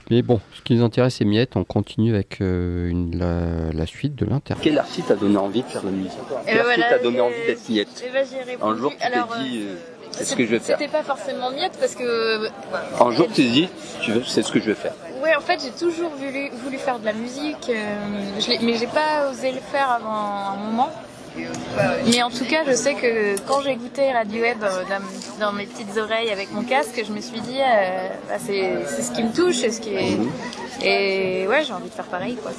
Mais 0.09 0.23
bon, 0.23 0.39
ce 0.55 0.63
qui 0.63 0.73
nous 0.73 0.83
intéresse, 0.83 1.17
c'est 1.19 1.25
Miette. 1.25 1.55
Continue 1.67 2.13
avec 2.13 2.41
euh, 2.41 2.89
une- 2.89 3.17
la, 3.17 3.71
la 3.77 3.85
suite 3.85 4.15
de 4.15 4.25
l'interview. 4.25 4.63
Quel 4.63 4.79
artiste 4.79 5.07
t'a 5.07 5.15
donné 5.15 5.37
envie 5.37 5.61
de 5.63 5.67
faire 5.67 5.81
de 5.81 5.87
la 5.87 5.91
musique 5.93 6.11
Quel 6.45 6.55
ben 6.55 6.59
artiste 6.61 6.77
voilà, 6.77 6.97
t'a 6.97 7.03
donné 7.03 7.21
envie 7.21 7.35
d'être 7.45 7.69
miette. 7.69 8.03
Un 8.61 8.75
jour, 8.77 8.91
tu 8.91 8.97
t'es 8.97 9.09
dit, 9.43 9.59
euh, 9.61 9.71
euh, 9.73 9.75
c'est 10.11 10.23
ce 10.25 10.35
que 10.35 10.45
je 10.45 10.49
vais 10.51 10.59
faire. 10.59 10.77
C'était 10.79 10.91
pas 10.91 11.03
forcément 11.03 11.51
miette 11.51 11.77
parce 11.79 11.95
que. 11.95 12.47
Un 12.99 13.11
jour, 13.11 13.27
tu 13.27 13.33
t'es 13.33 13.43
dit, 13.49 13.69
tu 14.01 14.11
veux, 14.11 14.23
c'est 14.23 14.41
ce 14.43 14.51
que 14.51 14.59
je 14.59 14.65
vais 14.65 14.75
faire. 14.75 14.93
Ouais, 15.23 15.35
en 15.35 15.41
fait, 15.41 15.59
j'ai 15.61 15.71
toujours 15.71 16.11
voulu, 16.11 16.49
voulu 16.63 16.77
faire 16.77 16.99
de 16.99 17.05
la 17.05 17.13
musique, 17.13 17.69
euh, 17.69 17.95
je 18.39 18.65
mais 18.65 18.75
j'ai 18.75 18.87
pas 18.87 19.29
osé 19.31 19.51
le 19.51 19.59
faire 19.59 19.89
avant 19.89 20.53
un 20.53 20.55
moment. 20.57 20.89
Mais 22.07 22.23
en 22.23 22.29
tout 22.29 22.45
cas, 22.45 22.63
je 22.67 22.73
sais 22.73 22.93
que 22.95 23.39
quand 23.47 23.61
j'ai 23.61 23.71
écouté 23.71 24.11
Radiohead 24.11 24.57
euh, 24.63 24.83
dans, 24.89 25.45
dans 25.47 25.53
mes 25.53 25.65
petites 25.65 25.97
oreilles 25.97 26.29
avec 26.29 26.51
mon 26.51 26.63
casque, 26.63 27.03
je 27.05 27.11
me 27.11 27.21
suis 27.21 27.39
dit, 27.41 27.59
euh, 27.59 28.07
bah, 28.27 28.35
c'est 28.39 28.85
c'est 28.87 29.01
ce 29.03 29.11
qui 29.11 29.23
me 29.23 29.31
touche, 29.33 29.57
c'est 29.57 29.71
ce 29.71 29.81
qui 29.81 29.93
est... 29.93 30.17
Et 30.81 31.47
ouais, 31.47 31.63
j'ai 31.65 31.73
envie 31.73 31.89
de 31.89 31.93
faire 31.93 32.05
pareil, 32.05 32.35
quoi. 32.35 32.51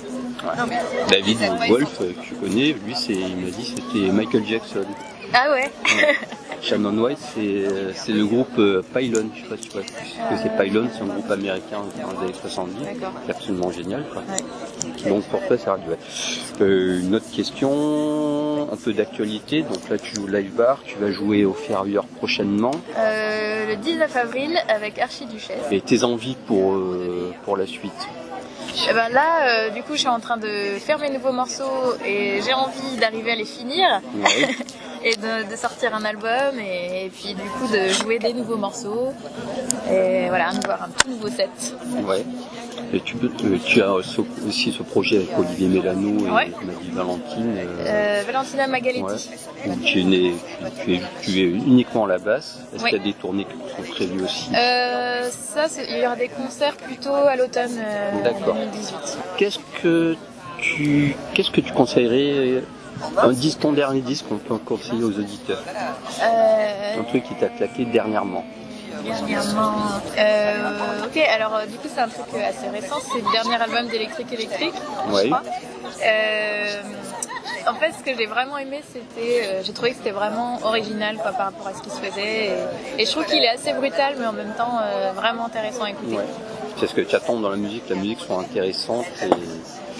David 1.10 1.38
Wolf, 1.68 2.00
euh, 2.00 2.12
que 2.12 2.20
tu 2.24 2.34
connais, 2.34 2.72
lui, 2.72 2.94
c'est, 2.94 3.12
il 3.12 3.36
m'a 3.36 3.50
dit 3.50 3.74
c'était 3.76 4.12
Michael 4.12 4.44
Jackson. 4.46 4.84
Ah 5.34 5.50
ouais 5.52 5.70
Shannon 6.60 6.98
White, 6.98 7.18
c'est, 7.18 7.40
euh, 7.40 7.92
c'est 7.94 8.12
le 8.12 8.26
groupe 8.26 8.58
euh, 8.58 8.82
Pylon, 8.92 9.30
je 9.34 9.42
sais 9.42 9.48
pas 9.48 9.56
si 9.56 9.68
tu 9.68 9.72
vois 9.76 9.82
ce 9.86 9.92
que 10.34 10.42
c'est 10.42 10.56
Pylon, 10.60 10.88
c'est 10.92 11.02
un 11.02 11.06
groupe 11.06 11.30
américain 11.30 11.82
dans 12.02 12.10
les 12.20 12.24
années 12.26 12.32
70, 12.40 12.74
D'accord. 12.84 13.12
qui 13.24 13.30
est 13.30 13.34
absolument 13.34 13.70
génial. 13.70 14.04
Quoi. 14.12 14.22
Donc 15.08 15.22
pour 15.26 15.46
toi, 15.46 15.56
c'est 15.56 15.70
Radiohead. 15.70 15.98
Euh, 16.60 17.00
une 17.00 17.14
autre 17.14 17.30
question, 17.30 18.68
un 18.72 18.76
peu 18.76 18.92
d'actualité. 18.92 19.62
Donc 19.62 19.88
là, 19.88 19.98
tu 19.98 20.16
joues 20.16 20.26
live 20.26 20.52
bar, 20.54 20.80
tu 20.84 20.98
vas 20.98 21.12
jouer 21.12 21.44
au 21.44 21.52
Ferrieur 21.52 22.04
prochainement. 22.16 22.72
Euh, 22.96 23.68
Le 23.68 23.76
19 23.76 24.16
avril 24.16 24.58
avec 24.68 24.98
Archiduchesse. 24.98 25.62
Et 25.70 25.80
tes 25.80 26.02
envies 26.02 26.36
pour, 26.46 26.74
euh, 26.74 27.32
pour 27.44 27.56
la 27.56 27.66
suite? 27.66 27.92
Eh 28.88 28.92
ben 28.94 29.08
là, 29.10 29.46
euh, 29.48 29.70
du 29.70 29.82
coup, 29.82 29.94
je 29.94 29.98
suis 30.00 30.08
en 30.08 30.20
train 30.20 30.36
de 30.36 30.78
faire 30.78 30.98
mes 30.98 31.10
nouveaux 31.10 31.32
morceaux 31.32 31.94
et 32.04 32.40
j'ai 32.44 32.52
envie 32.54 32.96
d'arriver 32.98 33.32
à 33.32 33.34
les 33.34 33.44
finir 33.44 34.00
Ouais. 34.14 34.48
et 35.04 35.14
de, 35.16 35.50
de 35.50 35.56
sortir 35.56 35.94
un 35.94 36.04
album 36.04 36.58
et, 36.58 37.06
et 37.06 37.08
puis 37.10 37.34
du 37.34 37.42
coup 37.42 37.66
de 37.72 37.88
jouer 37.88 38.18
des 38.18 38.32
nouveaux 38.34 38.56
morceaux 38.56 39.12
et 39.90 40.28
voilà, 40.28 40.52
nous 40.52 40.60
voir 40.64 40.82
un 40.84 40.88
tout 40.90 41.08
nouveau 41.08 41.28
set. 41.28 41.50
Ouais. 42.04 42.24
Et 42.94 43.00
tu, 43.00 43.16
peux, 43.16 43.26
euh, 43.44 43.58
tu 43.66 43.82
as 43.82 43.92
aussi 43.92 44.72
ce 44.72 44.82
projet 44.82 45.16
avec 45.18 45.28
Olivier 45.38 45.68
Mélano 45.68 46.26
et 46.26 46.30
Ouais. 46.30 46.50
Valentine. 46.92 47.54
euh, 47.58 47.84
Euh, 47.86 48.22
Valentina 48.26 48.66
Magaletti. 48.66 49.02
ouais. 49.02 49.76
tu, 49.84 50.00
es 50.00 50.04
né- 50.04 50.34
tu, 50.84 50.84
tu 50.84 50.94
es, 50.94 51.00
tu 51.22 51.38
es 51.40 51.42
uniquement 51.44 52.04
à 52.06 52.08
la 52.08 52.18
basse. 52.18 52.60
Est-ce 52.74 52.82
Ouais. 52.84 52.90
qu'il 52.90 52.98
y 52.98 53.00
a 53.02 53.04
des 53.04 53.12
tournées 53.12 53.44
qui 53.44 53.52
sont 53.76 53.92
prévues 53.92 54.22
aussi? 54.22 54.48
Euh, 54.56 55.28
ça, 55.30 55.66
il 55.86 55.98
y 55.98 56.06
aura 56.06 56.16
des 56.16 56.28
concerts 56.28 56.76
plutôt 56.76 57.12
à 57.14 57.36
l'automne 57.36 57.76
euh, 57.78 58.22
D'accord. 58.24 58.54
2018. 58.54 58.96
Qu'est-ce 59.36 59.58
que 59.82 60.16
tu 60.60 61.14
qu'est-ce 61.34 61.50
que 61.50 61.60
tu 61.60 61.72
conseillerais 61.72 62.62
un 63.18 63.32
disque, 63.32 63.60
ton 63.60 63.72
dernier 63.72 64.00
disque 64.00 64.26
qu'on 64.28 64.38
peut 64.38 64.56
conseiller 64.56 65.04
aux 65.04 65.12
auditeurs? 65.18 65.62
Euh, 66.22 67.00
Un 67.00 67.04
truc 67.04 67.22
qui 67.24 67.34
t'a 67.34 67.48
claqué 67.48 67.84
dernièrement 67.84 68.44
Dernièrement. 69.04 69.74
Euh, 70.18 71.04
ok, 71.06 71.16
alors 71.18 71.56
euh, 71.56 71.66
du 71.66 71.76
coup 71.78 71.88
c'est 71.94 72.00
un 72.00 72.08
truc 72.08 72.26
euh, 72.34 72.48
assez 72.48 72.68
récent, 72.68 72.96
c'est 73.12 73.18
le 73.20 73.30
dernier 73.32 73.56
album 73.62 73.86
d'Electric 73.88 74.32
Electric, 74.32 74.72
Ouais. 75.10 75.22
je 75.22 75.26
crois. 75.26 75.42
Euh, 76.04 76.82
en 77.68 77.74
fait, 77.74 77.92
ce 77.98 78.02
que 78.02 78.16
j'ai 78.16 78.26
vraiment 78.26 78.56
aimé, 78.58 78.82
c'était, 78.92 79.42
euh, 79.46 79.62
j'ai 79.64 79.72
trouvé 79.72 79.90
que 79.90 79.96
c'était 79.98 80.10
vraiment 80.10 80.58
original 80.64 81.16
quoi, 81.16 81.32
par 81.32 81.46
rapport 81.46 81.66
à 81.68 81.74
ce 81.74 81.82
qui 81.82 81.90
se 81.90 81.96
faisait, 82.00 82.46
et, 82.96 83.02
et 83.02 83.06
je 83.06 83.10
trouve 83.10 83.26
qu'il 83.26 83.42
est 83.42 83.48
assez 83.48 83.72
brutal, 83.72 84.14
mais 84.18 84.26
en 84.26 84.32
même 84.32 84.54
temps 84.56 84.78
euh, 84.82 85.12
vraiment 85.14 85.46
intéressant 85.46 85.84
à 85.84 85.90
écouter. 85.90 86.16
Ouais. 86.16 86.24
C'est 86.78 86.86
ce 86.86 86.94
que 86.94 87.00
tu 87.02 87.14
attends 87.16 87.38
dans 87.40 87.50
la 87.50 87.56
musique, 87.56 87.86
que 87.88 87.94
la 87.94 88.00
musique 88.00 88.20
soit 88.20 88.38
intéressante 88.38 89.04
et 89.22 89.30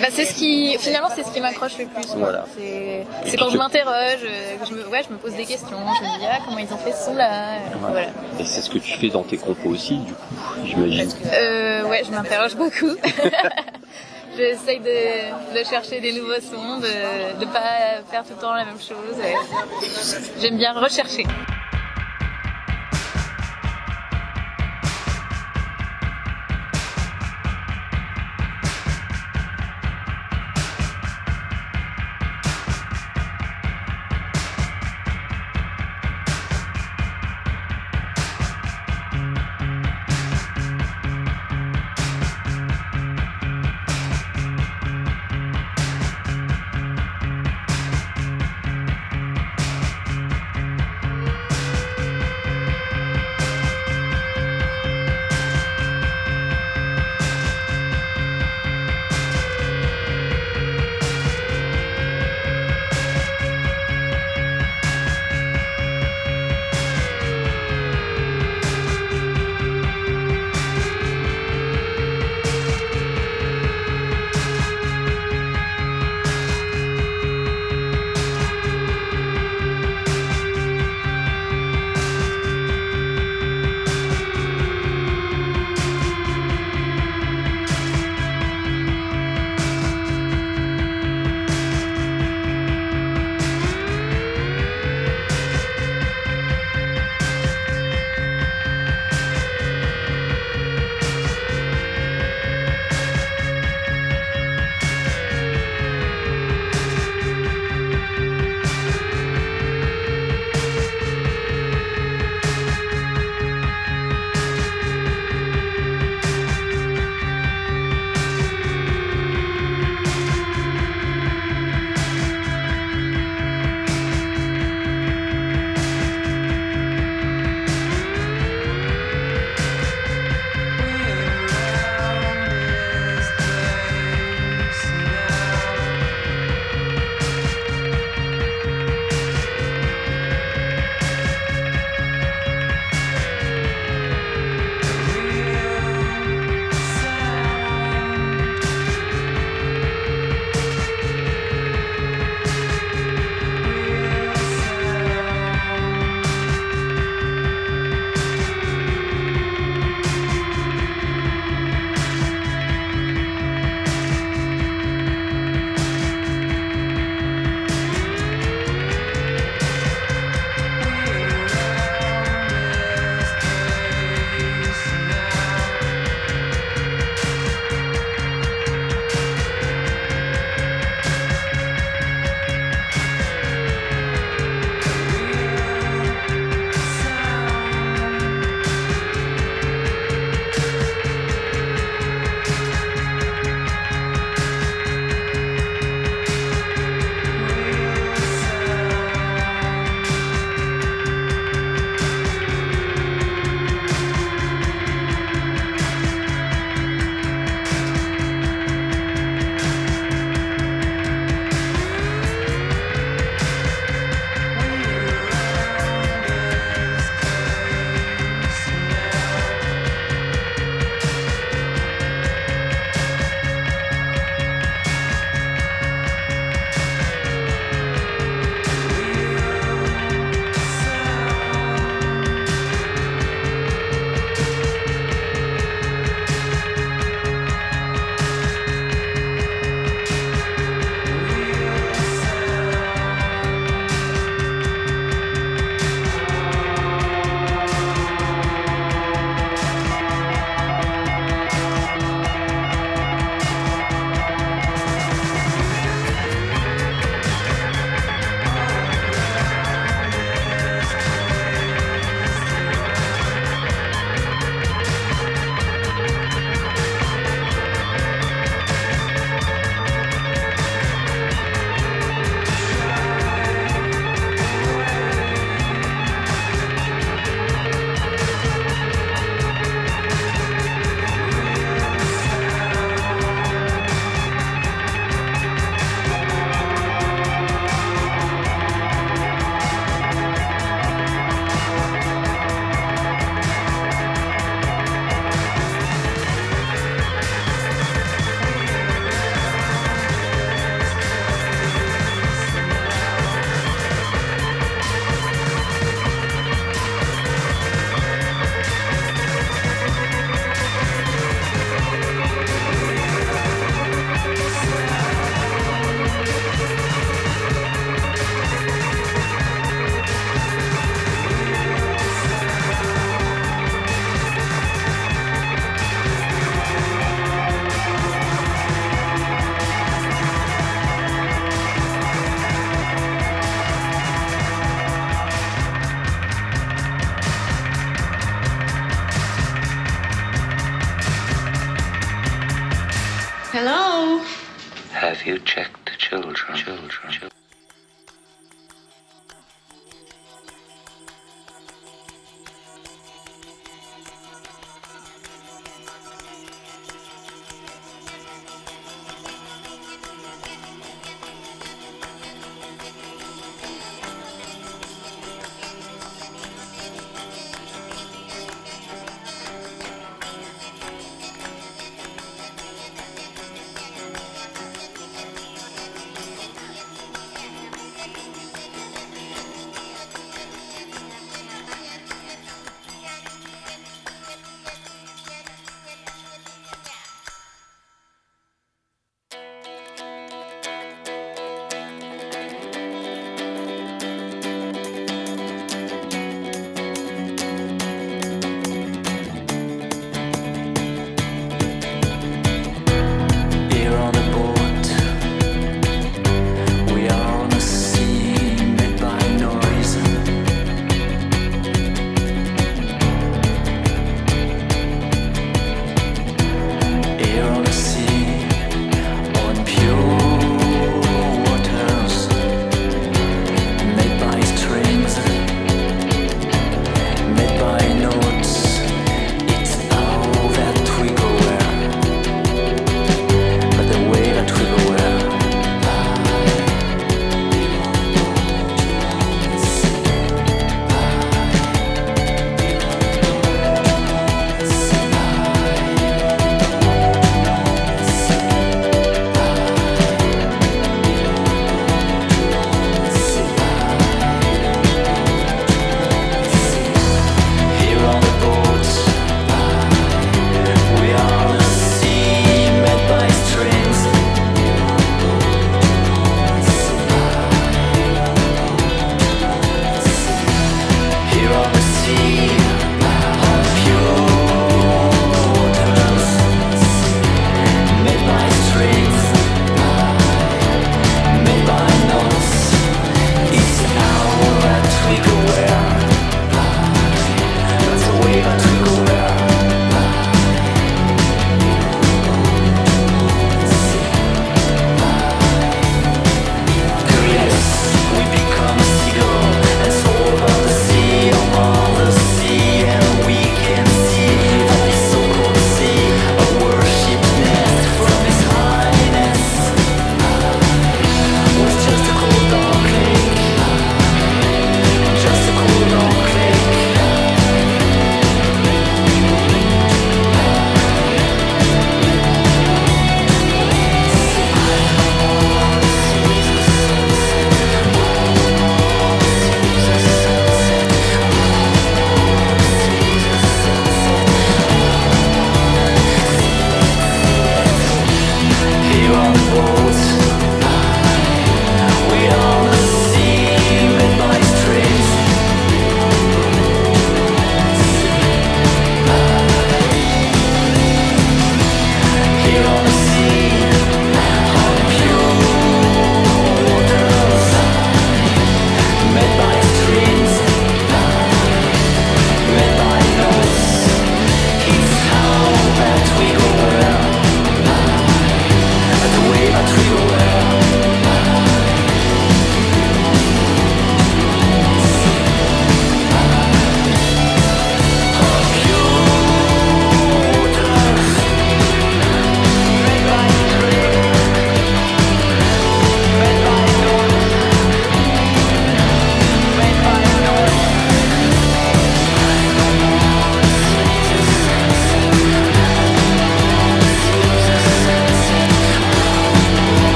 Bah, 0.00 0.08
c'est 0.10 0.24
ce 0.26 0.34
qui, 0.34 0.76
finalement, 0.78 1.08
c'est 1.14 1.24
ce 1.24 1.30
qui 1.32 1.40
m'accroche 1.40 1.78
le 1.78 1.86
plus. 1.86 2.04
Voilà. 2.16 2.44
C'est, 2.56 3.36
quand 3.36 3.48
je 3.50 3.56
m'interroge, 3.56 4.20
euh, 4.24 4.56
je 4.68 4.74
me, 4.74 4.86
ouais, 4.88 5.02
je 5.06 5.12
me 5.12 5.18
pose 5.18 5.34
des 5.34 5.44
questions, 5.44 5.68
je 5.70 6.02
me 6.04 6.18
dis 6.18 6.26
ah 6.30 6.38
comment 6.44 6.58
ils 6.58 6.72
ont 6.72 6.76
fait 6.78 6.92
ce 6.92 7.06
son-là, 7.06 7.54
euh, 7.54 7.58
voilà. 7.80 8.08
et 8.38 8.44
c'est 8.44 8.60
ce 8.60 8.68
que 8.70 8.78
tu 8.78 8.92
fais 8.98 9.08
dans 9.08 9.22
tes 9.22 9.38
compos 9.38 9.70
aussi, 9.70 9.96
du 9.96 10.12
coup, 10.12 10.34
j'imagine. 10.64 11.08
Euh, 11.32 11.84
ouais, 11.84 12.02
je 12.04 12.10
m'interroge 12.10 12.56
beaucoup. 12.56 12.90
J'essaye 14.36 14.80
de, 14.80 15.58
de 15.58 15.64
chercher 15.64 16.00
des 16.00 16.12
nouveaux 16.12 16.40
sons, 16.42 16.78
de 16.78 17.40
ne 17.40 17.46
pas 17.46 18.02
faire 18.10 18.22
tout 18.22 18.34
le 18.36 18.40
temps 18.42 18.54
la 18.54 18.66
même 18.66 18.78
chose. 18.78 19.16
Euh, 19.18 20.18
J'aime 20.42 20.58
bien 20.58 20.74
rechercher. 20.74 21.24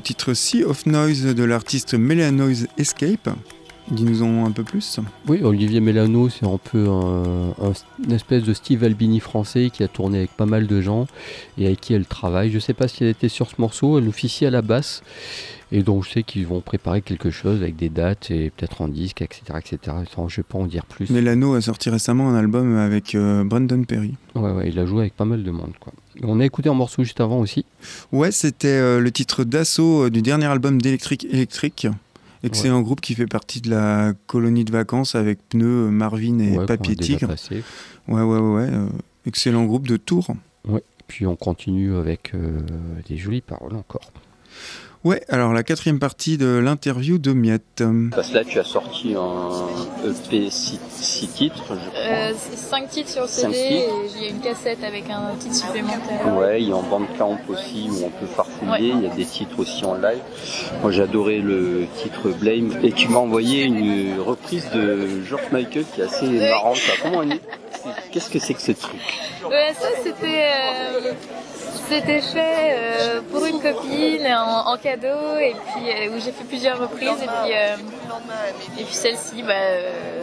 Le 0.00 0.02
titre 0.02 0.32
Sea 0.32 0.64
of 0.64 0.86
Noise 0.86 1.34
de 1.34 1.44
l'artiste 1.44 1.92
Melanoise 1.92 2.68
Escape. 2.78 3.28
Dis-nous-en 3.90 4.46
un 4.46 4.50
peu 4.50 4.62
plus. 4.64 4.98
Oui, 5.28 5.42
Olivier 5.42 5.80
Mélano, 5.80 6.30
c'est 6.30 6.46
un 6.46 6.56
peu 6.56 6.88
un, 6.88 7.50
un- 7.62 7.72
une 8.02 8.12
espèce 8.12 8.44
de 8.44 8.54
Steve 8.54 8.82
Albini 8.82 9.20
français 9.20 9.68
qui 9.70 9.82
a 9.82 9.88
tourné 9.88 10.18
avec 10.18 10.30
pas 10.30 10.46
mal 10.46 10.66
de 10.66 10.80
gens 10.80 11.06
et 11.58 11.66
avec 11.66 11.82
qui 11.82 11.92
elle 11.92 12.06
travaille. 12.06 12.48
Je 12.48 12.54
ne 12.54 12.60
sais 12.60 12.72
pas 12.72 12.88
si 12.88 13.04
elle 13.04 13.10
était 13.10 13.28
sur 13.28 13.50
ce 13.50 13.56
morceau, 13.58 13.98
elle 13.98 14.08
officie 14.08 14.46
à 14.46 14.50
la 14.50 14.62
basse. 14.62 15.02
Et 15.70 15.82
donc 15.82 16.04
je 16.04 16.10
sais 16.12 16.22
qu'ils 16.22 16.46
vont 16.46 16.62
préparer 16.62 17.02
quelque 17.02 17.30
chose 17.30 17.60
avec 17.60 17.76
des 17.76 17.90
dates 17.90 18.30
et 18.30 18.48
peut-être 18.56 18.80
en 18.80 18.88
disque, 18.88 19.20
etc. 19.20 19.42
etc. 19.58 19.78
Je 20.16 20.22
ne 20.22 20.28
vais 20.28 20.42
pas 20.44 20.58
en 20.58 20.66
dire 20.66 20.86
plus. 20.86 21.10
Melano 21.10 21.52
a 21.54 21.60
sorti 21.60 21.90
récemment 21.90 22.30
un 22.30 22.36
album 22.36 22.74
avec 22.78 23.14
euh, 23.14 23.44
Brandon 23.44 23.84
Perry. 23.84 24.14
Ouais, 24.34 24.50
ouais, 24.50 24.68
il 24.70 24.78
a 24.78 24.86
joué 24.86 25.00
avec 25.02 25.14
pas 25.14 25.26
mal 25.26 25.42
de 25.44 25.50
monde. 25.50 25.72
Quoi. 25.78 25.92
On 26.22 26.40
a 26.40 26.44
écouté 26.44 26.68
un 26.68 26.74
morceau 26.74 27.02
juste 27.02 27.20
avant 27.20 27.38
aussi. 27.38 27.64
Ouais, 28.12 28.30
c'était 28.30 28.68
euh, 28.68 29.00
le 29.00 29.10
titre 29.10 29.44
d'assaut 29.44 30.04
euh, 30.04 30.10
du 30.10 30.22
dernier 30.22 30.46
album 30.46 30.80
d'Electric 30.80 31.24
Electric. 31.24 31.86
Excellent 32.42 32.80
groupe 32.80 33.00
qui 33.00 33.14
fait 33.14 33.26
partie 33.26 33.60
de 33.60 33.70
la 33.70 34.12
colonie 34.26 34.64
de 34.64 34.72
vacances 34.72 35.14
avec 35.14 35.38
Pneu, 35.50 35.86
euh, 35.86 35.90
Marvin 35.90 36.38
et 36.38 36.58
Ouais, 36.58 36.66
Papier 36.66 36.96
Tigre. 36.96 37.28
passé. 37.28 37.62
Ouais, 38.08 38.22
ouais, 38.22 38.38
ouais. 38.38 38.38
ouais, 38.38 38.68
euh, 38.70 38.86
excellent 39.26 39.64
groupe 39.64 39.86
de 39.86 39.96
Tours. 39.96 40.28
Puis 41.06 41.26
on 41.26 41.34
continue 41.36 41.96
avec 41.96 42.32
des 43.08 43.16
jolies 43.16 43.40
paroles 43.40 43.74
encore. 43.74 44.12
Ouais, 45.02 45.22
alors 45.30 45.54
la 45.54 45.62
quatrième 45.62 45.98
partie 45.98 46.36
de 46.36 46.58
l'interview 46.58 47.16
de 47.16 47.32
Miette. 47.32 47.82
Parce 48.14 48.28
que 48.28 48.34
là, 48.34 48.44
tu 48.44 48.58
as 48.58 48.64
sorti 48.64 49.14
un 49.14 49.66
EP 50.06 50.50
6 50.50 50.78
titres, 51.28 51.64
je 51.68 51.88
crois. 51.88 52.00
Euh, 52.00 52.32
c'est 52.36 52.56
cinq 52.58 52.90
titres 52.90 53.08
sur 53.08 53.26
Cinq 53.26 53.54
CD 53.54 53.68
titres. 53.68 53.94
et 53.94 54.10
il 54.16 54.22
y 54.22 54.26
a 54.26 54.28
une 54.28 54.40
cassette 54.40 54.84
avec 54.84 55.04
un 55.08 55.34
titre 55.38 55.54
supplémentaire. 55.54 56.36
Ouais, 56.36 56.60
il 56.60 56.68
y 56.68 56.72
a 56.72 56.76
en 56.76 56.82
bandcamp 56.82 57.38
aussi 57.48 57.88
où 57.90 58.04
on 58.04 58.10
peut 58.10 58.26
farfouiller. 58.26 58.92
Ouais. 58.92 58.98
Il 58.98 59.02
y 59.02 59.10
a 59.10 59.14
des 59.14 59.24
titres 59.24 59.58
aussi 59.58 59.82
en 59.86 59.94
live. 59.94 60.20
Moi, 60.82 60.92
adoré 61.00 61.38
le 61.38 61.86
titre 61.96 62.28
Blame. 62.38 62.78
Et 62.82 62.92
tu 62.92 63.08
m'as 63.08 63.20
envoyé 63.20 63.64
une 63.64 64.20
reprise 64.20 64.68
de 64.74 65.22
George 65.24 65.50
Michael 65.50 65.86
qui 65.94 66.02
est 66.02 66.04
assez 66.04 66.26
marrante. 66.26 66.76
Ça. 66.76 66.92
Comment 67.02 67.18
on 67.20 67.30
est 67.30 67.40
Qu'est-ce 68.12 68.28
que 68.28 68.38
c'est 68.38 68.52
que 68.52 68.60
ce 68.60 68.72
truc? 68.72 69.00
Ouais, 69.48 69.72
ça 69.72 69.88
c'était 70.04 70.44
euh, 70.44 71.12
c'était 71.90 72.20
fait 72.20 72.76
euh, 72.78 73.20
pour 73.32 73.44
une 73.46 73.60
copine 73.60 74.26
en, 74.26 74.72
en 74.72 74.76
cadeau 74.76 75.36
et 75.40 75.54
puis 75.74 75.90
euh, 75.90 76.10
où 76.16 76.20
j'ai 76.20 76.30
fait 76.30 76.44
plusieurs 76.44 76.78
reprises 76.78 77.08
et 77.22 77.26
puis 77.26 77.52
euh, 77.52 77.76
et 78.78 78.84
puis 78.84 78.94
celle-ci 78.94 79.42
bah 79.42 79.54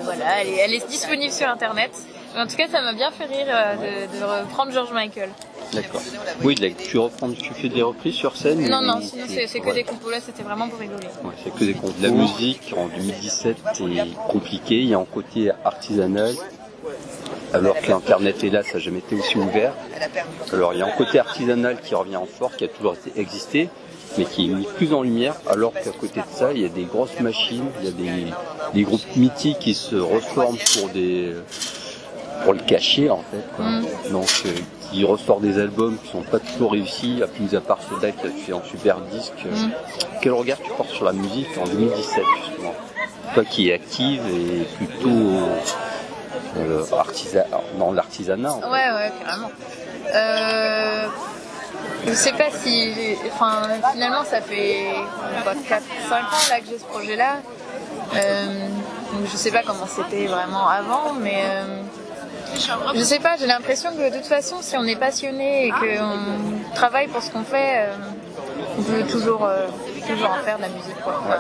voilà 0.03 0.41
elle 0.41 0.47
est, 0.47 0.57
elle 0.57 0.74
est 0.74 0.88
disponible 0.88 1.34
sur 1.34 1.47
internet. 1.49 1.91
Mais 2.36 2.41
en 2.41 2.47
tout 2.47 2.55
cas 2.55 2.68
ça 2.72 2.82
m'a 2.82 2.93
bien 2.93 3.11
fait 3.11 3.26
rire 3.26 3.47
de, 3.47 4.18
de 4.18 4.24
reprendre 4.24 4.72
George 4.72 4.93
Michael. 4.93 5.30
D'accord. 5.74 6.01
Oui, 6.43 6.55
tu 6.55 6.97
reprends, 6.97 7.30
tu 7.32 7.53
fais 7.53 7.68
des 7.68 7.82
reprises 7.82 8.15
sur 8.15 8.38
scène 8.38 8.70
Non 8.70 8.82
non 8.82 9.01
sinon 9.01 9.26
c'est 9.28 9.59
que 9.59 9.74
des 9.74 9.84
compos 9.84 10.09
là 10.09 10.18
c'était 10.22 10.43
vraiment 10.43 10.70
pour 10.70 10.80
rigoler. 10.80 11.07
Ouais, 11.24 11.34
c'est 11.43 11.53
que 11.53 11.65
des 11.65 11.74
comptes. 11.74 11.99
La 12.01 12.09
musique 12.09 12.74
en 12.78 12.88
2017 12.88 13.57
est 13.82 14.13
compliquée, 14.30 14.76
il 14.80 14.89
y 14.89 14.93
a 14.93 14.99
un 14.99 15.05
côté 15.05 15.51
artisanal, 15.65 16.34
alors 17.54 17.80
que 17.80 17.89
l'internet 17.89 18.43
est 18.43 18.50
là, 18.50 18.64
ça 18.64 18.74
n'a 18.74 18.80
jamais 18.80 19.00
été 19.00 19.16
aussi 19.16 19.38
ouvert. 19.38 19.74
Alors 20.54 20.74
il 20.74 20.80
y 20.80 20.82
a 20.82 20.86
un 20.86 20.91
côté 20.91 21.20
artisanal 21.20 21.80
qui 21.82 21.95
revient 21.95 22.18
en 22.18 22.26
fort, 22.26 22.56
qui 22.56 22.66
a 22.66 22.68
toujours 22.68 22.95
existé, 23.16 23.70
mais 24.18 24.26
qui 24.26 24.45
est 24.45 24.54
mis 24.54 24.66
plus 24.76 24.93
en 24.93 25.02
lumière, 25.02 25.36
alors 25.50 25.74
qu'à 25.74 25.91
côté 25.91 26.20
de 26.20 26.26
ça, 26.36 26.52
il 26.54 26.62
y 26.62 26.66
a 26.66 26.70
des 26.70 26.86
grosses 26.86 27.20
machines, 27.20 27.66
il 27.80 27.86
y 27.86 27.89
a 27.89 27.91
des, 27.91 28.34
des 28.74 28.84
groupes 28.84 29.16
mythiques 29.16 29.60
qui 29.60 29.74
se 29.74 29.95
reforment 29.95 30.58
pour 30.76 30.89
des 30.89 31.34
pour 32.43 32.54
le 32.54 32.60
cacher 32.60 33.10
en 33.10 33.24
fait. 33.32 33.43
quoi. 33.56 33.66
Mm. 33.66 33.86
Donc 34.12 34.43
euh, 34.45 34.50
qui 34.89 35.04
ressort 35.04 35.39
des 35.39 35.60
albums 35.60 35.98
qui 36.04 36.12
sont 36.12 36.22
pas 36.22 36.39
toujours 36.39 36.72
réussis, 36.72 37.22
à 37.24 37.28
plus 37.28 37.56
à 37.56 37.62
part 37.62 37.80
celui-là 37.82 38.12
qui 38.12 38.28
a 38.28 38.30
fait 38.30 38.54
un 38.54 38.64
super 38.64 39.00
disque. 39.12 39.45
Mm. 39.45 39.70
Quel 40.22 40.34
regard 40.34 40.58
tu 40.62 40.72
portes 40.72 40.91
sur 40.91 41.06
la 41.06 41.14
musique 41.14 41.50
en 41.60 41.66
2017 41.66 42.24
justement? 42.45 42.74
Toi 43.34 43.43
qui 43.43 43.70
es 43.70 43.74
active 43.74 44.22
et 44.30 44.64
plutôt 44.78 45.10
euh, 45.10 45.58
artisa- 46.94 47.46
dans 47.80 47.92
l'artisanat. 47.92 48.52
en 48.52 48.62
fait. 48.62 48.68
Ouais 48.68 48.72
ouais 48.72 49.12
carrément. 49.24 49.52
Euh, 50.14 51.08
je 52.08 52.14
sais 52.14 52.32
pas 52.34 52.50
si 52.52 52.94
enfin 53.34 53.64
finalement 53.92 54.24
ça 54.24 54.42
fait 54.42 54.88
quoi 55.44 55.54
4 55.68 55.84
5 56.10 56.16
ans 56.16 56.50
là 56.50 56.60
que 56.60 56.66
j'ai 56.70 56.78
ce 56.80 56.86
projet 56.86 57.16
là. 57.16 57.36
donc 58.14 59.28
je 59.32 59.36
sais 59.38 59.52
pas 59.52 59.64
comment 59.66 59.86
c'était 59.88 60.28
vraiment 60.28 60.68
avant 60.70 61.14
mais 61.20 61.42
euh, 61.46 61.82
je 62.96 63.04
sais 63.04 63.20
pas, 63.20 63.36
j'ai 63.38 63.46
l'impression 63.46 63.92
que 63.92 64.10
de 64.10 64.16
toute 64.16 64.26
façon, 64.26 64.56
si 64.62 64.78
on 64.78 64.84
est 64.86 64.96
passionné 64.96 65.68
et 65.68 65.70
qu'on 65.72 66.74
travaille 66.74 67.08
pour 67.08 67.22
ce 67.22 67.30
qu'on 67.30 67.44
fait, 67.44 67.88
euh, 67.90 67.94
on 68.80 68.84
peut 68.84 69.04
toujours, 69.12 69.44
euh, 69.46 69.68
toujours 70.08 70.32
en 70.32 70.44
faire 70.46 70.56
de 70.58 70.62
la 70.64 70.70
musique. 70.70 70.96
Quoi. 71.04 71.22
Enfin, 71.26 71.36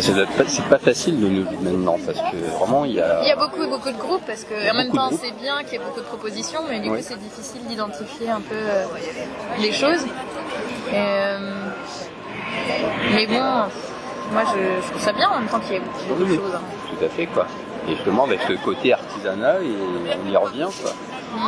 C'est 0.00 0.14
pas, 0.36 0.44
pas 0.70 0.78
facile 0.78 1.20
de 1.20 1.28
nous 1.28 1.44
maintenant 1.62 1.96
parce 2.06 2.18
que 2.18 2.36
vraiment 2.58 2.84
il 2.84 2.92
y 2.94 3.00
a. 3.00 3.20
Il 3.22 3.28
y 3.28 3.32
a 3.32 3.36
beaucoup, 3.36 3.66
beaucoup 3.68 3.90
de 3.90 3.96
groupes 3.98 4.22
parce 4.26 4.44
que 4.44 4.54
en 4.70 4.74
même 4.74 4.92
temps 4.92 5.10
c'est 5.10 5.32
bien 5.32 5.62
qu'il 5.64 5.72
y 5.74 5.76
ait 5.76 5.84
beaucoup 5.84 6.00
de 6.00 6.04
propositions, 6.06 6.60
mais 6.68 6.80
du 6.80 6.90
Ouais. 6.90 6.98
coup 6.98 7.04
c'est 7.08 7.18
difficile 7.18 7.62
d'identifier 7.66 8.30
un 8.30 8.40
peu 8.40 8.54
euh, 8.54 8.84
les 9.60 9.72
choses. 9.72 10.04
Et, 10.04 10.94
euh, 10.94 11.38
mais 13.14 13.26
bon, 13.26 13.40
moi 14.32 14.42
je, 14.54 14.82
je 14.84 14.90
trouve 14.90 15.02
ça 15.02 15.12
bien 15.12 15.28
en 15.30 15.38
même 15.40 15.48
temps 15.48 15.60
qu'il 15.60 15.74
y 15.74 15.76
ait 15.76 15.80
beaucoup, 16.08 16.20
de 16.20 16.24
Oui, 16.30 16.36
choses. 16.36 16.54
hein. 16.54 16.60
Tout 16.98 17.04
à 17.04 17.08
fait 17.08 17.26
quoi. 17.26 17.46
Et 17.88 17.94
justement 17.96 18.24
avec 18.24 18.48
le 18.48 18.56
côté 18.58 18.92
artisanat 18.92 19.60
et 19.62 19.74
on 20.24 20.30
y 20.30 20.36
revient 20.36 20.68
quoi. 20.82 20.92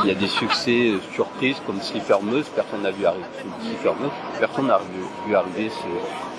Il 0.05 0.09
y 0.09 0.13
a 0.13 0.15
des 0.15 0.29
succès 0.29 0.91
euh, 0.91 1.01
surprises 1.15 1.57
comme 1.67 1.81
Slippermeuse, 1.81 2.47
personne 2.55 2.83
n'a 2.83 2.91
vu 2.91 3.07
arriver 3.07 3.25
personne 4.39 4.67
n'a 4.67 4.79
vu, 4.79 5.03
vu 5.27 5.35
arriver 5.37 5.71
ce- 5.71 6.30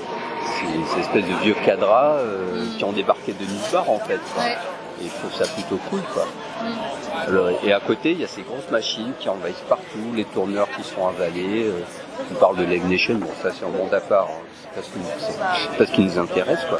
ces, 0.46 0.94
ces 0.94 1.00
espèces 1.02 1.26
de 1.26 1.44
vieux 1.44 1.56
cadras 1.66 2.16
euh, 2.18 2.66
qui 2.78 2.84
ont 2.84 2.92
débarqué 2.92 3.34
de 3.34 3.44
nulle 3.44 3.72
part 3.72 3.90
en 3.90 4.00
fait. 4.00 4.20
quoi. 4.34 4.44
Ouais. 4.44 4.58
Et 5.04 5.06
je 5.06 5.14
trouve 5.20 5.34
ça 5.34 5.52
plutôt 5.54 5.80
cool 5.90 6.02
quoi. 6.14 6.28
Alors, 7.28 7.50
et 7.64 7.74
à 7.74 7.80
côté, 7.80 8.12
il 8.12 8.22
y 8.22 8.24
a 8.24 8.28
ces 8.28 8.42
grosses 8.44 8.70
machines 8.72 9.14
qui 9.20 9.28
envahissent 9.30 9.64
partout, 9.68 10.12
les 10.16 10.26
tourneurs 10.26 10.68
qui 10.76 10.84
sont 10.84 11.08
avalés. 11.08 11.66
euh, 11.66 11.82
on 12.32 12.36
parle 12.36 12.58
de 12.58 12.66
Nation, 12.66 13.16
bon 13.16 13.28
ça 13.42 13.50
c'est 13.52 13.66
un 13.66 13.70
monde 13.70 13.94
à 13.94 14.00
part, 14.00 14.28
hein. 14.30 14.82
c'est 14.84 15.78
pas 15.78 15.86
ce 15.86 15.92
qui- 15.92 16.02
nous 16.02 16.20
intéresse 16.20 16.64
quoi. 16.70 16.80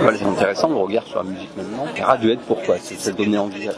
Voilà, 0.00 0.16
c'est 0.18 0.24
intéressant 0.24 0.68
le 0.68 0.76
regard 0.76 1.04
sur 1.04 1.18
la 1.18 1.24
musique 1.24 1.54
maintenant. 1.56 1.86
Radiohead, 2.00 2.38
pourquoi? 2.46 2.76
C'est 2.80 2.98
ça 2.98 3.10
donné 3.12 3.36
envie. 3.36 3.68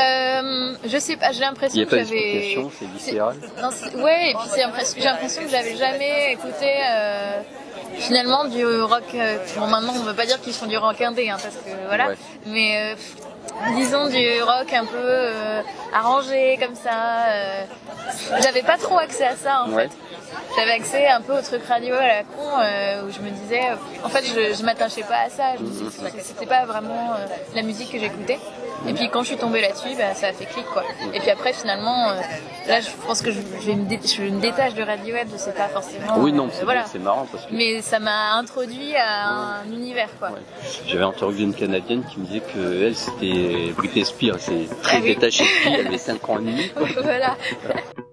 Euh, 0.00 0.74
je 0.84 0.98
sais 0.98 1.16
pas, 1.16 1.32
j'ai 1.32 1.40
l'impression 1.40 1.84
que 1.84 1.90
j'avais. 1.90 2.56
c'est 2.78 2.86
viscéral. 2.88 3.36
Non, 3.62 4.02
ouais, 4.02 4.30
et 4.30 4.34
puis 4.34 4.48
c'est 4.54 4.62
impress- 4.62 4.94
j'ai 4.96 5.04
l'impression 5.04 5.42
que 5.42 5.48
j'avais 5.50 5.76
jamais 5.76 6.32
écouté 6.32 6.72
euh, 6.90 7.40
finalement 7.98 8.44
du 8.44 8.64
rock. 8.82 9.02
euh, 9.14 9.38
bon, 9.58 9.66
maintenant 9.66 9.92
on 9.96 9.98
ne 10.00 10.04
veut 10.08 10.14
pas 10.14 10.26
dire 10.26 10.40
qu'ils 10.40 10.52
font 10.54 10.66
du 10.66 10.76
rock 10.78 11.00
indé, 11.00 11.28
hein, 11.30 11.36
parce 11.42 11.56
que 11.56 11.70
voilà, 11.86 12.08
Ouais. 12.08 12.16
mais 12.46 12.94
euh, 12.94 12.94
disons 13.76 14.08
du 14.08 14.42
rock 14.42 14.72
un 14.72 14.84
peu 14.86 14.96
euh, 14.96 15.60
arrangé 15.94 16.58
comme 16.60 16.74
ça. 16.74 17.26
j'avais 18.42 18.62
pas 18.62 18.78
trop 18.78 18.98
accès 18.98 19.26
à 19.26 19.36
ça 19.36 19.64
en 19.64 19.72
Ouais. 19.72 19.84
fait. 19.88 19.90
J'avais 20.56 20.72
accès 20.72 21.06
un 21.06 21.20
peu 21.20 21.38
au 21.38 21.42
truc 21.42 21.62
radio 21.68 21.94
à 21.94 22.06
la 22.06 22.22
con 22.24 22.48
euh, 22.60 23.02
où 23.06 23.10
je 23.12 23.20
me 23.20 23.30
disais, 23.30 23.60
euh, 23.70 23.76
en 24.04 24.08
fait, 24.08 24.24
je, 24.24 24.54
je 24.56 24.62
m'attachais 24.64 25.02
pas 25.02 25.20
à 25.26 25.30
ça. 25.30 25.44
Je 25.58 25.62
me 25.62 25.68
dit 25.68 25.84
que 26.16 26.22
c'était 26.22 26.46
pas 26.46 26.64
vraiment 26.66 27.12
euh, 27.12 27.26
la 27.54 27.62
musique 27.62 27.92
que 27.92 27.98
j'écoutais. 27.98 28.38
Et 28.88 28.94
puis 28.94 29.10
quand 29.10 29.22
je 29.22 29.28
suis 29.28 29.36
tombée 29.36 29.60
là-dessus, 29.60 29.90
bah, 29.98 30.14
ça 30.14 30.28
a 30.28 30.32
fait 30.32 30.46
clic 30.46 30.64
quoi. 30.72 30.82
Et 31.12 31.20
puis 31.20 31.28
après, 31.30 31.52
finalement, 31.52 32.10
euh, 32.10 32.14
là, 32.66 32.80
je 32.80 32.88
pense 33.06 33.20
que 33.20 33.30
je, 33.30 33.38
je 33.60 33.66
vais 33.66 33.74
me 33.74 33.84
dé- 33.84 34.00
je 34.02 34.22
me 34.22 34.40
détache 34.40 34.72
de 34.74 34.82
Radiohead. 34.82 35.28
Je 35.30 35.36
sais 35.36 35.52
pas 35.52 35.68
forcément. 35.68 36.14
Oui, 36.16 36.32
non, 36.32 36.48
c'est 36.50 36.64
voilà. 36.64 36.84
marrant 37.00 37.26
parce 37.30 37.44
que 37.44 37.52
Mais 37.54 37.82
ça 37.82 37.98
m'a 37.98 38.32
introduit 38.36 38.96
à 38.96 39.28
un 39.60 39.64
univers 39.66 40.08
quoi. 40.18 40.30
Ouais. 40.30 40.40
j'avais 40.86 41.04
interviewé 41.04 41.44
une 41.44 41.54
Canadienne 41.54 42.02
qui 42.04 42.20
me 42.20 42.24
disait 42.26 42.40
que 42.40 42.84
elle 42.86 42.96
c'était 42.96 43.72
Britney 43.76 44.04
Spears, 44.04 44.36
c'est 44.40 44.66
très 44.82 44.96
Ah 44.96 45.00
oui. 45.02 45.14
détaché 45.14 45.42
de 45.44 45.48
fille, 45.48 45.74
elle 45.78 45.86
avait 45.86 45.98
5 45.98 46.28
ans 46.30 46.38
et 46.38 46.40
demi. 46.40 46.72
voilà. 47.02 47.36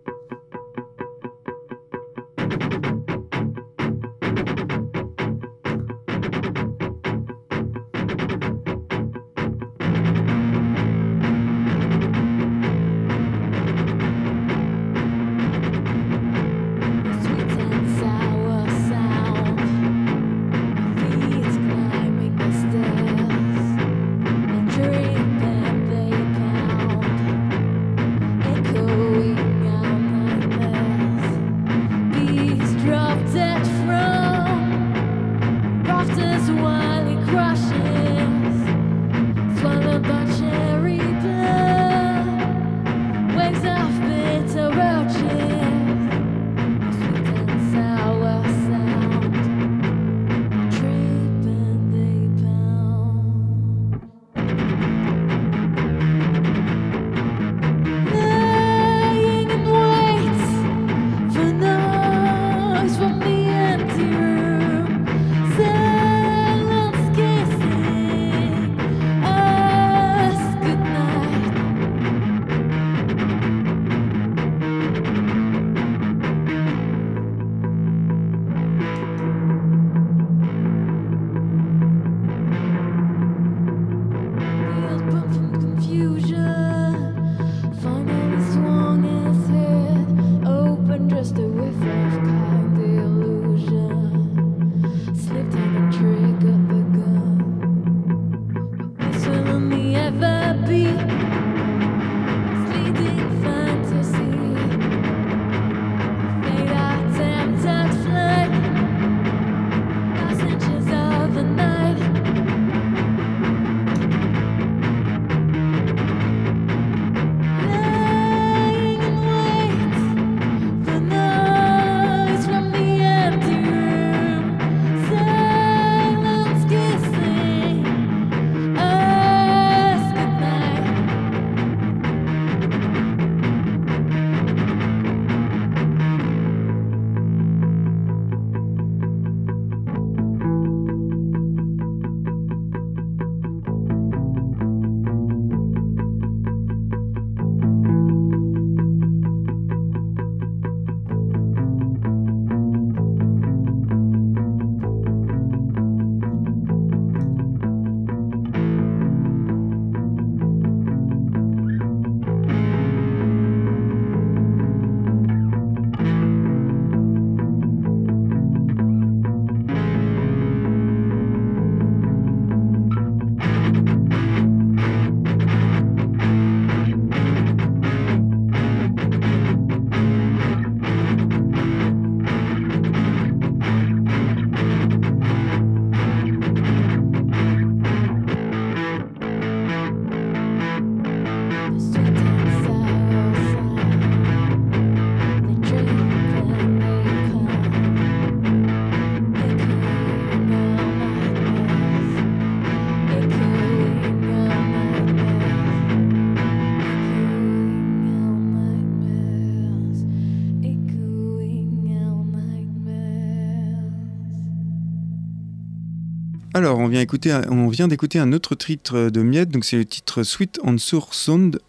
Alors, 216.68 216.80
on 216.80 216.88
vient, 216.89 216.99
écouter, 216.99 217.32
un- 217.32 217.49
on 217.49 217.70
vient 217.70 217.88
d'écouter 217.88 218.20
un 218.20 218.34
autre 218.34 218.53
titre 218.53 219.09
de 219.09 219.22
Miette, 219.22 219.49
donc 219.51 219.63
c'est 219.63 219.78
le 219.78 219.86
titre 219.86 220.24
Sweet 220.24 220.59
and 220.65 220.78
Sour 220.80 221.13
Sound. 221.13 221.59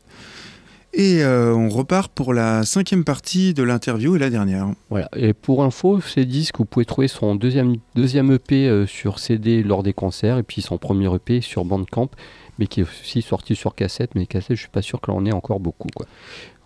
Et 0.92 1.22
euh, 1.22 1.54
on 1.54 1.68
repart 1.68 2.10
pour 2.10 2.34
la 2.34 2.64
cinquième 2.64 3.04
partie 3.04 3.54
de 3.54 3.62
l'interview 3.62 4.16
et 4.16 4.18
la 4.18 4.28
dernière. 4.30 4.66
Voilà. 4.90 5.08
Et 5.14 5.34
pour 5.34 5.62
info, 5.62 6.00
ces 6.00 6.24
disques, 6.24 6.58
vous 6.58 6.64
pouvez 6.64 6.84
trouver 6.84 7.06
son 7.06 7.36
deuxième, 7.36 7.76
deuxième 7.94 8.32
EP 8.32 8.66
euh, 8.68 8.86
sur 8.88 9.20
CD 9.20 9.62
lors 9.62 9.84
des 9.84 9.92
concerts 9.92 10.38
et 10.38 10.42
puis 10.42 10.62
son 10.62 10.78
premier 10.78 11.14
EP 11.14 11.40
sur 11.42 11.64
Bandcamp, 11.64 12.10
mais 12.58 12.66
qui 12.66 12.80
est 12.80 12.82
aussi 12.84 13.22
sorti 13.22 13.54
sur 13.54 13.76
cassette. 13.76 14.16
Mais 14.16 14.26
cassette, 14.26 14.56
je 14.56 14.62
suis 14.62 14.68
pas 14.70 14.82
sûr 14.82 15.00
que 15.00 15.12
l'on 15.12 15.24
ait 15.26 15.32
encore 15.32 15.60
beaucoup. 15.60 15.88
Quoi. 15.94 16.06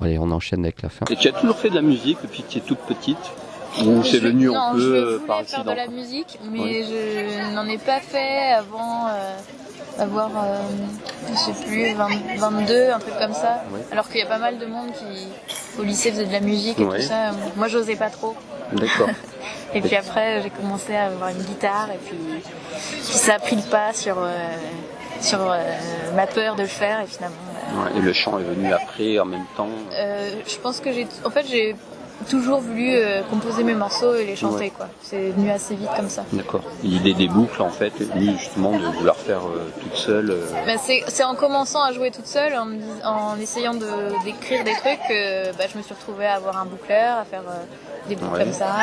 Allez, 0.00 0.18
on 0.18 0.30
enchaîne 0.30 0.64
avec 0.64 0.80
la 0.80 0.88
fin. 0.88 1.04
Et 1.10 1.16
tu 1.16 1.28
as 1.28 1.32
toujours 1.32 1.58
fait 1.58 1.68
de 1.68 1.74
la 1.74 1.82
musique 1.82 2.16
depuis 2.22 2.42
que 2.44 2.48
tu 2.48 2.58
es 2.58 2.62
toute 2.62 2.78
petite 2.88 3.18
Ou 3.84 4.02
c'est 4.04 4.18
venu 4.18 4.46
non, 4.46 4.56
un 4.56 4.72
peu 4.74 4.78
je 4.80 4.86
voulais 4.86 5.26
par 5.26 5.36
faire 5.36 5.38
accident 5.38 5.70
de 5.72 5.76
la 5.76 5.86
musique, 5.88 6.38
mais 6.50 6.58
Oui. 6.60 6.84
je 6.88 7.54
n'en 7.54 7.66
ai 7.66 7.78
pas 7.78 8.00
fait 8.00 8.52
avant 8.52 9.06
euh, 9.08 9.36
avoir, 9.98 10.30
euh, 10.36 10.58
je 11.30 11.34
sais 11.38 11.64
plus, 11.66 11.94
20 11.94 12.08
22, 12.36 12.90
un 12.90 12.98
truc 12.98 13.14
comme 13.18 13.32
ça. 13.34 13.62
Oui. 13.72 13.80
Alors 13.90 14.08
qu'il 14.08 14.18
y 14.20 14.22
a 14.22 14.26
pas 14.26 14.38
mal 14.38 14.58
de 14.58 14.66
monde 14.66 14.90
qui, 14.92 15.26
au 15.80 15.84
lycée, 15.84 16.10
faisait 16.10 16.26
de 16.26 16.32
la 16.32 16.40
musique 16.40 16.78
et 16.78 16.84
Oui. 16.84 16.96
tout 17.00 17.02
ça. 17.06 17.32
Moi, 17.56 17.68
j'osais 17.68 17.96
pas 17.96 18.10
trop. 18.10 18.34
D'accord. 18.72 19.08
Et 19.74 19.80
puis 19.80 19.96
après, 19.96 20.42
j'ai 20.42 20.50
commencé 20.50 20.94
à 20.94 21.06
avoir 21.06 21.30
une 21.30 21.42
guitare 21.42 21.88
et 21.94 21.98
puis, 22.06 22.14
puis 22.18 23.02
ça 23.02 23.36
a 23.36 23.38
pris 23.38 23.56
le 23.56 23.62
pas 23.62 23.94
sur, 23.94 24.18
euh, 24.18 24.30
sur 25.22 25.38
euh, 25.50 25.56
ma 26.14 26.26
peur 26.26 26.56
de 26.56 26.62
le 26.62 26.68
faire 26.68 27.00
et 27.00 27.06
finalement. 27.06 27.36
euh, 27.74 27.84
Ouais, 27.92 27.98
et 27.98 28.02
le 28.02 28.12
chant 28.12 28.38
est 28.38 28.42
venu 28.42 28.70
après, 28.70 29.18
en 29.18 29.24
même 29.24 29.46
temps. 29.56 29.70
je 29.90 30.56
pense 30.58 30.80
que 30.80 30.92
j'ai, 30.92 31.06
en 31.24 31.30
fait, 31.30 31.46
j'ai 31.50 31.74
toujours 32.22 32.60
voulu 32.60 32.90
euh, 32.94 33.22
composer 33.30 33.62
mes 33.64 33.74
morceaux 33.74 34.14
et 34.14 34.24
les 34.24 34.36
chanter, 34.36 34.56
Ouais. 34.64 34.70
quoi. 34.70 34.88
C'est 35.02 35.30
venu 35.30 35.50
assez 35.50 35.74
vite 35.74 35.88
comme 35.96 36.08
ça. 36.08 36.24
D'accord. 36.32 36.62
L'idée 36.82 37.14
des 37.14 37.28
boucles, 37.28 37.60
en 37.62 37.68
fait, 37.70 37.92
venue 37.98 38.36
justement 38.38 38.72
de 38.72 38.84
vouloir 38.98 39.16
faire 39.16 39.40
euh, 39.46 39.70
toute 39.80 39.94
seule. 39.94 40.30
euh, 40.30 40.46
Bah, 40.66 40.72
c'est 40.78 41.24
en 41.24 41.34
commençant 41.34 41.82
à 41.82 41.92
jouer 41.92 42.10
toute 42.10 42.26
seule, 42.26 42.54
en, 42.54 42.68
en 43.08 43.36
essayant 43.40 43.74
de- 43.74 44.24
d'écrire 44.24 44.64
des 44.64 44.72
trucs, 44.74 44.98
bah, 45.58 45.64
je 45.72 45.78
me 45.78 45.82
suis 45.82 45.94
retrouvée 45.94 46.26
à 46.26 46.34
avoir 46.34 46.58
un 46.58 46.66
boucleur, 46.66 47.18
à 47.18 47.24
faire 47.24 47.42
euh, 47.48 47.62
des 48.08 48.16
boucles 48.16 48.32
Ouais. 48.34 48.44
comme 48.44 48.52
ça, 48.52 48.76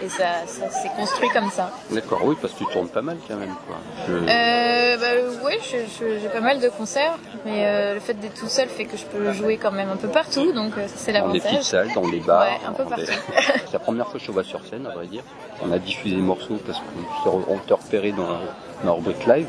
et, 0.00 0.04
et 0.04 0.08
ça, 0.08 0.24
ça 0.46 0.70
s'est 0.70 0.90
construit 0.96 1.28
comme 1.30 1.50
ça. 1.50 1.70
D'accord, 1.90 2.20
oui, 2.24 2.36
parce 2.40 2.52
que 2.54 2.58
tu 2.64 2.66
tournes 2.66 2.88
pas 2.88 3.02
mal 3.02 3.16
quand 3.28 3.36
même, 3.36 3.54
quoi. 3.66 3.76
Je- 4.08 4.12
Euh, 4.14 4.96
bah, 4.98 5.06
oui, 5.44 5.54
j'ai 5.62 6.28
pas 6.28 6.40
mal 6.40 6.60
de 6.60 6.68
concerts, 6.68 7.18
mais 7.44 7.64
euh, 7.66 7.94
le 7.94 8.00
fait 8.00 8.14
d'être 8.14 8.34
toute 8.34 8.48
seule 8.50 8.68
fait 8.68 8.84
que 8.84 8.96
je 8.96 9.04
peux 9.04 9.32
jouer 9.32 9.56
quand 9.56 9.72
même 9.72 9.88
un 9.90 9.96
peu 9.96 10.08
partout, 10.08 10.52
donc 10.52 10.72
euh, 10.78 10.86
ça, 10.88 10.94
c'est 10.96 11.12
dans 11.12 11.26
les 11.28 11.40
petites 11.40 11.44
l'avantage. 11.44 11.64
salles, 11.64 11.90
dans 11.94 12.06
les 12.08 12.20
bars. 12.20 12.42
Ouais, 12.46 12.60
un 12.66 12.72
peu 12.72 12.84
des- 12.84 12.88
partout. 12.90 13.04
C'est 13.66 13.72
la 13.72 13.78
première 13.78 14.04
fois 14.06 14.14
que 14.14 14.20
je 14.20 14.26
te 14.26 14.32
vois 14.32 14.44
sur 14.44 14.64
scène, 14.66 14.86
à 14.86 14.90
vrai 14.90 15.06
dire. 15.06 15.22
On 15.62 15.72
a 15.72 15.78
diffusé 15.78 16.16
des 16.16 16.22
morceaux 16.22 16.58
parce 16.66 16.80
qu'on 17.24 17.58
t'a 17.66 17.74
repéré 17.74 18.12
dans, 18.12 18.94
rubrique 18.94 19.26
live. 19.26 19.46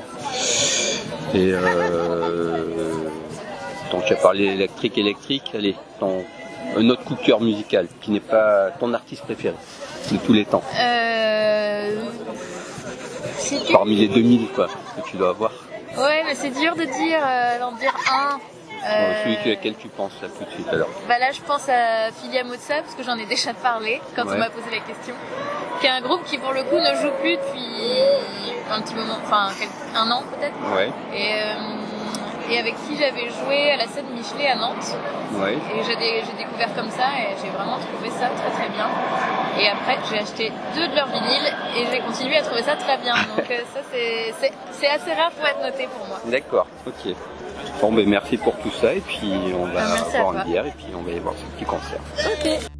Et 1.34 1.52
euh, 1.52 2.94
donc 3.92 4.06
tu 4.06 4.14
as 4.14 4.18
parlé 4.18 4.46
électrique, 4.46 4.98
électrique. 4.98 5.52
Allez, 5.54 5.76
ton, 6.00 6.24
un 6.78 6.90
autre 6.90 7.04
coup 7.04 7.16
de 7.16 7.22
cœur 7.22 7.40
musical 7.42 7.88
qui 8.02 8.12
n'est 8.12 8.20
pas 8.20 8.72
ton 8.80 8.94
artiste 8.94 9.24
préféré 9.24 9.56
de 10.12 10.18
tous 10.18 10.34
les 10.34 10.46
temps. 10.46 10.64
Euh. 10.80 12.02
Parmi 13.72 13.96
les 13.96 14.08
2000 14.08 14.48
quoi, 14.50 14.68
que 14.68 15.10
tu 15.10 15.18
dois 15.18 15.30
avoir. 15.30 15.52
Ouais, 15.98 16.24
mais 16.26 16.36
c'est 16.36 16.50
dur 16.50 16.76
de 16.76 16.84
dire, 16.86 17.20
euh, 17.26 17.60
d'en 17.60 17.72
dire 17.74 17.94
un. 18.12 18.40
Euh, 18.86 19.24
celui 19.24 19.54
auquel 19.54 19.76
tu 19.78 19.88
penses 19.88 20.12
là 20.22 20.28
tout 20.28 20.44
de 20.44 20.50
suite 20.52 20.68
alors. 20.70 20.90
Bah 21.08 21.18
là, 21.18 21.32
je 21.32 21.40
pense 21.42 21.70
à 21.70 22.12
Filia 22.12 22.44
Mozza, 22.44 22.82
parce 22.82 22.96
que 22.96 23.04
j'en 23.04 23.18
ai 23.18 23.26
déjà 23.26 23.54
parlé 23.54 24.02
quand 24.16 24.26
Ouais. 24.26 24.34
on 24.36 24.40
m'a 24.40 24.50
posé 24.50 24.70
la 24.72 24.80
question. 24.80 25.14
Qui 25.80 25.88
est 25.88 25.90
un 25.90 26.02
groupe 26.02 26.24
qui, 26.26 26.38
pour 26.38 26.52
le 26.52 26.64
coup, 26.64 26.76
ne 26.76 26.94
joue 27.02 27.12
plus 27.22 27.38
depuis 27.38 27.94
un 28.72 28.82
petit 28.82 28.96
moment, 28.96 29.18
enfin 29.24 29.48
un 29.96 30.12
an 30.12 30.24
peut-être. 30.38 30.76
Ouais, 30.76 30.90
Et, 31.16 31.34
euh, 31.34 31.54
et 32.54 32.60
avec 32.60 32.76
qui 32.86 32.96
j'avais 32.98 33.30
joué 33.30 33.72
à 33.72 33.78
la 33.78 33.88
scène 33.88 34.06
Michelet 34.14 34.48
à 34.48 34.56
Nantes. 34.56 34.96
ouais. 35.42 35.54
Et 35.76 35.84
j'ai 35.84 35.96
dé- 35.96 36.22
j'ai 36.26 36.38
découvert 36.44 36.74
comme 36.76 36.90
ça 36.92 37.08
et 37.18 37.34
j'ai 37.42 37.50
vraiment 37.50 37.78
trouvé 37.80 38.10
ça 38.12 38.30
très 38.30 38.52
très 38.52 38.70
bien. 38.70 38.88
Et 39.60 39.68
après, 39.70 39.98
j'ai 40.10 40.20
acheté 40.20 40.52
deux 40.76 40.88
de 40.88 40.96
leurs 40.96 41.08
vinyles 41.08 41.50
et 41.78 41.86
j'ai 41.92 42.00
continué 42.02 42.38
à 42.38 42.42
trouver 42.44 42.62
ça 42.64 42.76
très 42.76 42.98
bien. 42.98 43.16
Donc 43.36 43.50
euh, 43.50 43.58
ça, 43.74 43.80
c'est- 43.92 44.34
assez 44.88 45.14
rare 45.14 45.32
pour 45.32 45.48
être 45.48 45.62
noté 45.62 45.88
pour 45.98 46.06
moi. 46.08 46.20
D'accord, 46.26 46.68
ok. 46.86 47.16
Bon 47.82 47.92
ben 47.94 48.08
merci 48.08 48.38
pour 48.38 48.54
tout 48.60 48.70
ça 48.72 48.94
et 48.94 49.00
puis 49.00 49.32
on 49.58 49.66
va 49.66 49.80
Ah, 49.82 50.18
à 50.18 50.22
boire 50.22 50.34
une 50.46 50.52
bière 50.52 50.66
et 50.66 50.72
puis 50.72 50.88
on 50.94 51.02
va 51.02 51.12
aller 51.12 51.20
voir 51.22 51.34
ce 51.38 51.46
petit 51.56 51.66
concert. 51.66 52.00
Ok. 52.20 52.73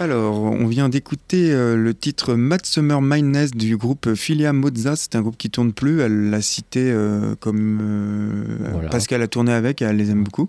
Alors, 0.00 0.42
on 0.42 0.66
vient 0.68 0.88
d'écouter 0.88 1.52
euh, 1.52 1.76
le 1.76 1.92
titre 1.92 2.34
Mad 2.34 2.64
Summer 2.64 3.02
Mindness 3.02 3.50
du 3.50 3.76
groupe 3.76 4.14
Filia 4.14 4.52
Mozza. 4.52 4.94
C'est 4.94 5.16
un 5.16 5.22
groupe 5.22 5.36
qui 5.36 5.50
tourne 5.50 5.72
plus. 5.72 6.00
Elle 6.00 6.30
l'a 6.30 6.40
cité 6.40 6.90
euh, 6.92 7.34
comme 7.40 7.80
euh, 7.82 8.88
a 8.90 9.26
tourné 9.26 9.52
avec. 9.52 9.82
Elle 9.82 9.96
les 9.96 10.10
aime 10.10 10.22
beaucoup. 10.22 10.48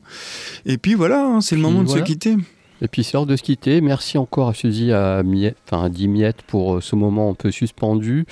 Et 0.67 0.77
puis 0.77 0.93
voilà, 0.93 1.25
hein, 1.25 1.41
c'est 1.41 1.55
le 1.55 1.61
moment 1.61 1.81
de 1.81 1.89
se 1.89 1.97
quitter. 1.97 2.37
Et 2.81 2.87
puis 2.87 3.03
c'est 3.03 3.13
l'heure 3.15 3.25
de 3.25 3.35
se 3.35 3.43
quitter. 3.43 3.81
Merci 3.81 4.17
encore 4.17 4.47
à 4.49 4.53
Suzy, 4.53 4.91
à 4.91 5.21
Miette, 5.23 5.57
enfin 5.69 5.83
à 5.85 5.89
Di 5.89 6.07
Miette 6.07 6.41
pour 6.43 6.75
euh, 6.75 6.81
ce 6.81 6.95
moment 6.95 7.29
un 7.29 7.33
peu 7.33 7.51
suspendu. 7.51 8.25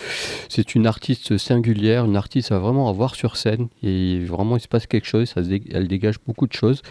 C'est 0.48 0.74
une 0.76 0.88
artiste 0.88 1.38
singulière, 1.38 2.06
une 2.06 2.16
artiste 2.16 2.52
à 2.52 2.60
vraiment 2.60 2.90
avoir 2.90 3.16
sur 3.16 3.36
scène. 3.36 3.68
Et 3.84 4.20
vraiment, 4.20 4.56
il 4.56 4.62
se 4.62 4.68
passe 4.70 4.88
quelque 4.88 5.08
chose. 5.08 5.34
Elle 5.36 5.88
dégage 5.88 6.16
beaucoup 6.26 6.48
de 6.48 6.54
choses. 6.54 6.82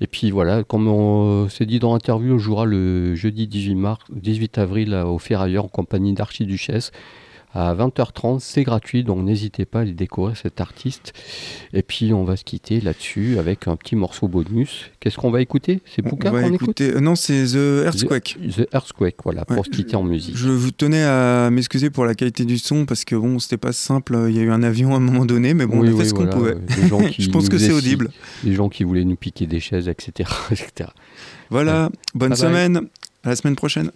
Et 0.00 0.06
puis 0.06 0.30
voilà, 0.30 0.64
comme 0.64 0.88
on 0.88 1.48
s'est 1.48 1.66
dit 1.66 1.78
dans 1.78 1.92
l'interview, 1.92 2.34
on 2.34 2.38
jouera 2.38 2.64
le 2.64 3.14
jeudi 3.14 3.46
18, 3.46 3.74
mars, 3.76 4.00
18 4.10 4.58
avril 4.58 4.92
à- 4.94 5.06
au 5.06 5.18
Ferrailleur 5.18 5.64
en 5.64 5.68
compagnie 5.68 6.12
d'Archiduchesse. 6.12 6.90
À 7.58 7.74
20h30, 7.74 8.40
c'est 8.40 8.64
gratuit, 8.64 9.02
donc 9.02 9.24
n'hésitez 9.24 9.64
pas 9.64 9.78
à 9.78 9.82
aller 9.82 9.94
découvrir 9.94 10.36
cet 10.36 10.60
artiste. 10.60 11.14
Et 11.72 11.80
puis 11.80 12.12
on 12.12 12.22
va 12.22 12.36
se 12.36 12.44
quitter 12.44 12.82
là-dessus 12.82 13.38
avec 13.38 13.66
un 13.66 13.76
petit 13.76 13.96
morceau 13.96 14.28
bonus. 14.28 14.90
Qu'est-ce 15.00 15.16
qu'on 15.16 15.30
va 15.30 15.40
écouter? 15.40 15.80
C'est 15.86 16.04
va 16.04 16.10
qu'on 16.10 16.52
écoute? 16.52 16.82
euh, 16.82 17.00
non, 17.00 17.14
c'est 17.14 17.46
The 17.46 17.86
Earthquake. 17.86 18.36
The 18.54 18.68
Earthquake, 18.74 19.16
voilà, 19.24 19.46
pour 19.46 19.64
se 19.64 19.70
quitter 19.70 19.96
en 19.96 20.02
musique. 20.02 20.36
Je 20.36 20.50
vous 20.50 20.70
tenais 20.70 21.02
à 21.02 21.48
m'excuser 21.50 21.88
pour 21.88 22.04
la 22.04 22.14
qualité 22.14 22.44
du 22.44 22.58
son 22.58 22.84
parce 22.84 23.06
que 23.06 23.16
bon, 23.16 23.38
c'était 23.38 23.56
pas 23.56 23.72
simple. 23.72 24.26
Il 24.28 24.36
y 24.36 24.38
a 24.38 24.42
eu 24.42 24.50
un 24.50 24.62
avion 24.62 24.92
à 24.92 24.98
un 24.98 25.00
moment 25.00 25.24
donné, 25.24 25.54
mais 25.54 25.64
bon, 25.64 25.80
Oui, 25.80 25.88
on 25.90 25.94
a 25.94 25.98
fait 25.98 26.08
ce 26.10 26.12
qu'on 26.12 26.26
pouvait. 26.26 26.58
Je 27.18 27.30
pense 27.30 27.48
que 27.48 27.56
c'est 27.56 27.72
audible. 27.72 28.10
Les 28.44 28.52
gens 28.52 28.68
qui 28.68 28.84
voulaient 28.84 29.04
nous 29.04 29.16
piquer 29.16 29.46
des 29.46 29.60
chaises, 29.60 29.88
etc. 29.88 30.28
etc. 30.50 30.90
Voilà, 31.48 31.88
bonne 32.14 32.28
Bye 32.28 32.38
bye. 32.38 32.48
semaine. 32.50 32.80
À 33.24 33.30
la 33.30 33.36
semaine 33.36 33.56
prochaine. 33.56 33.90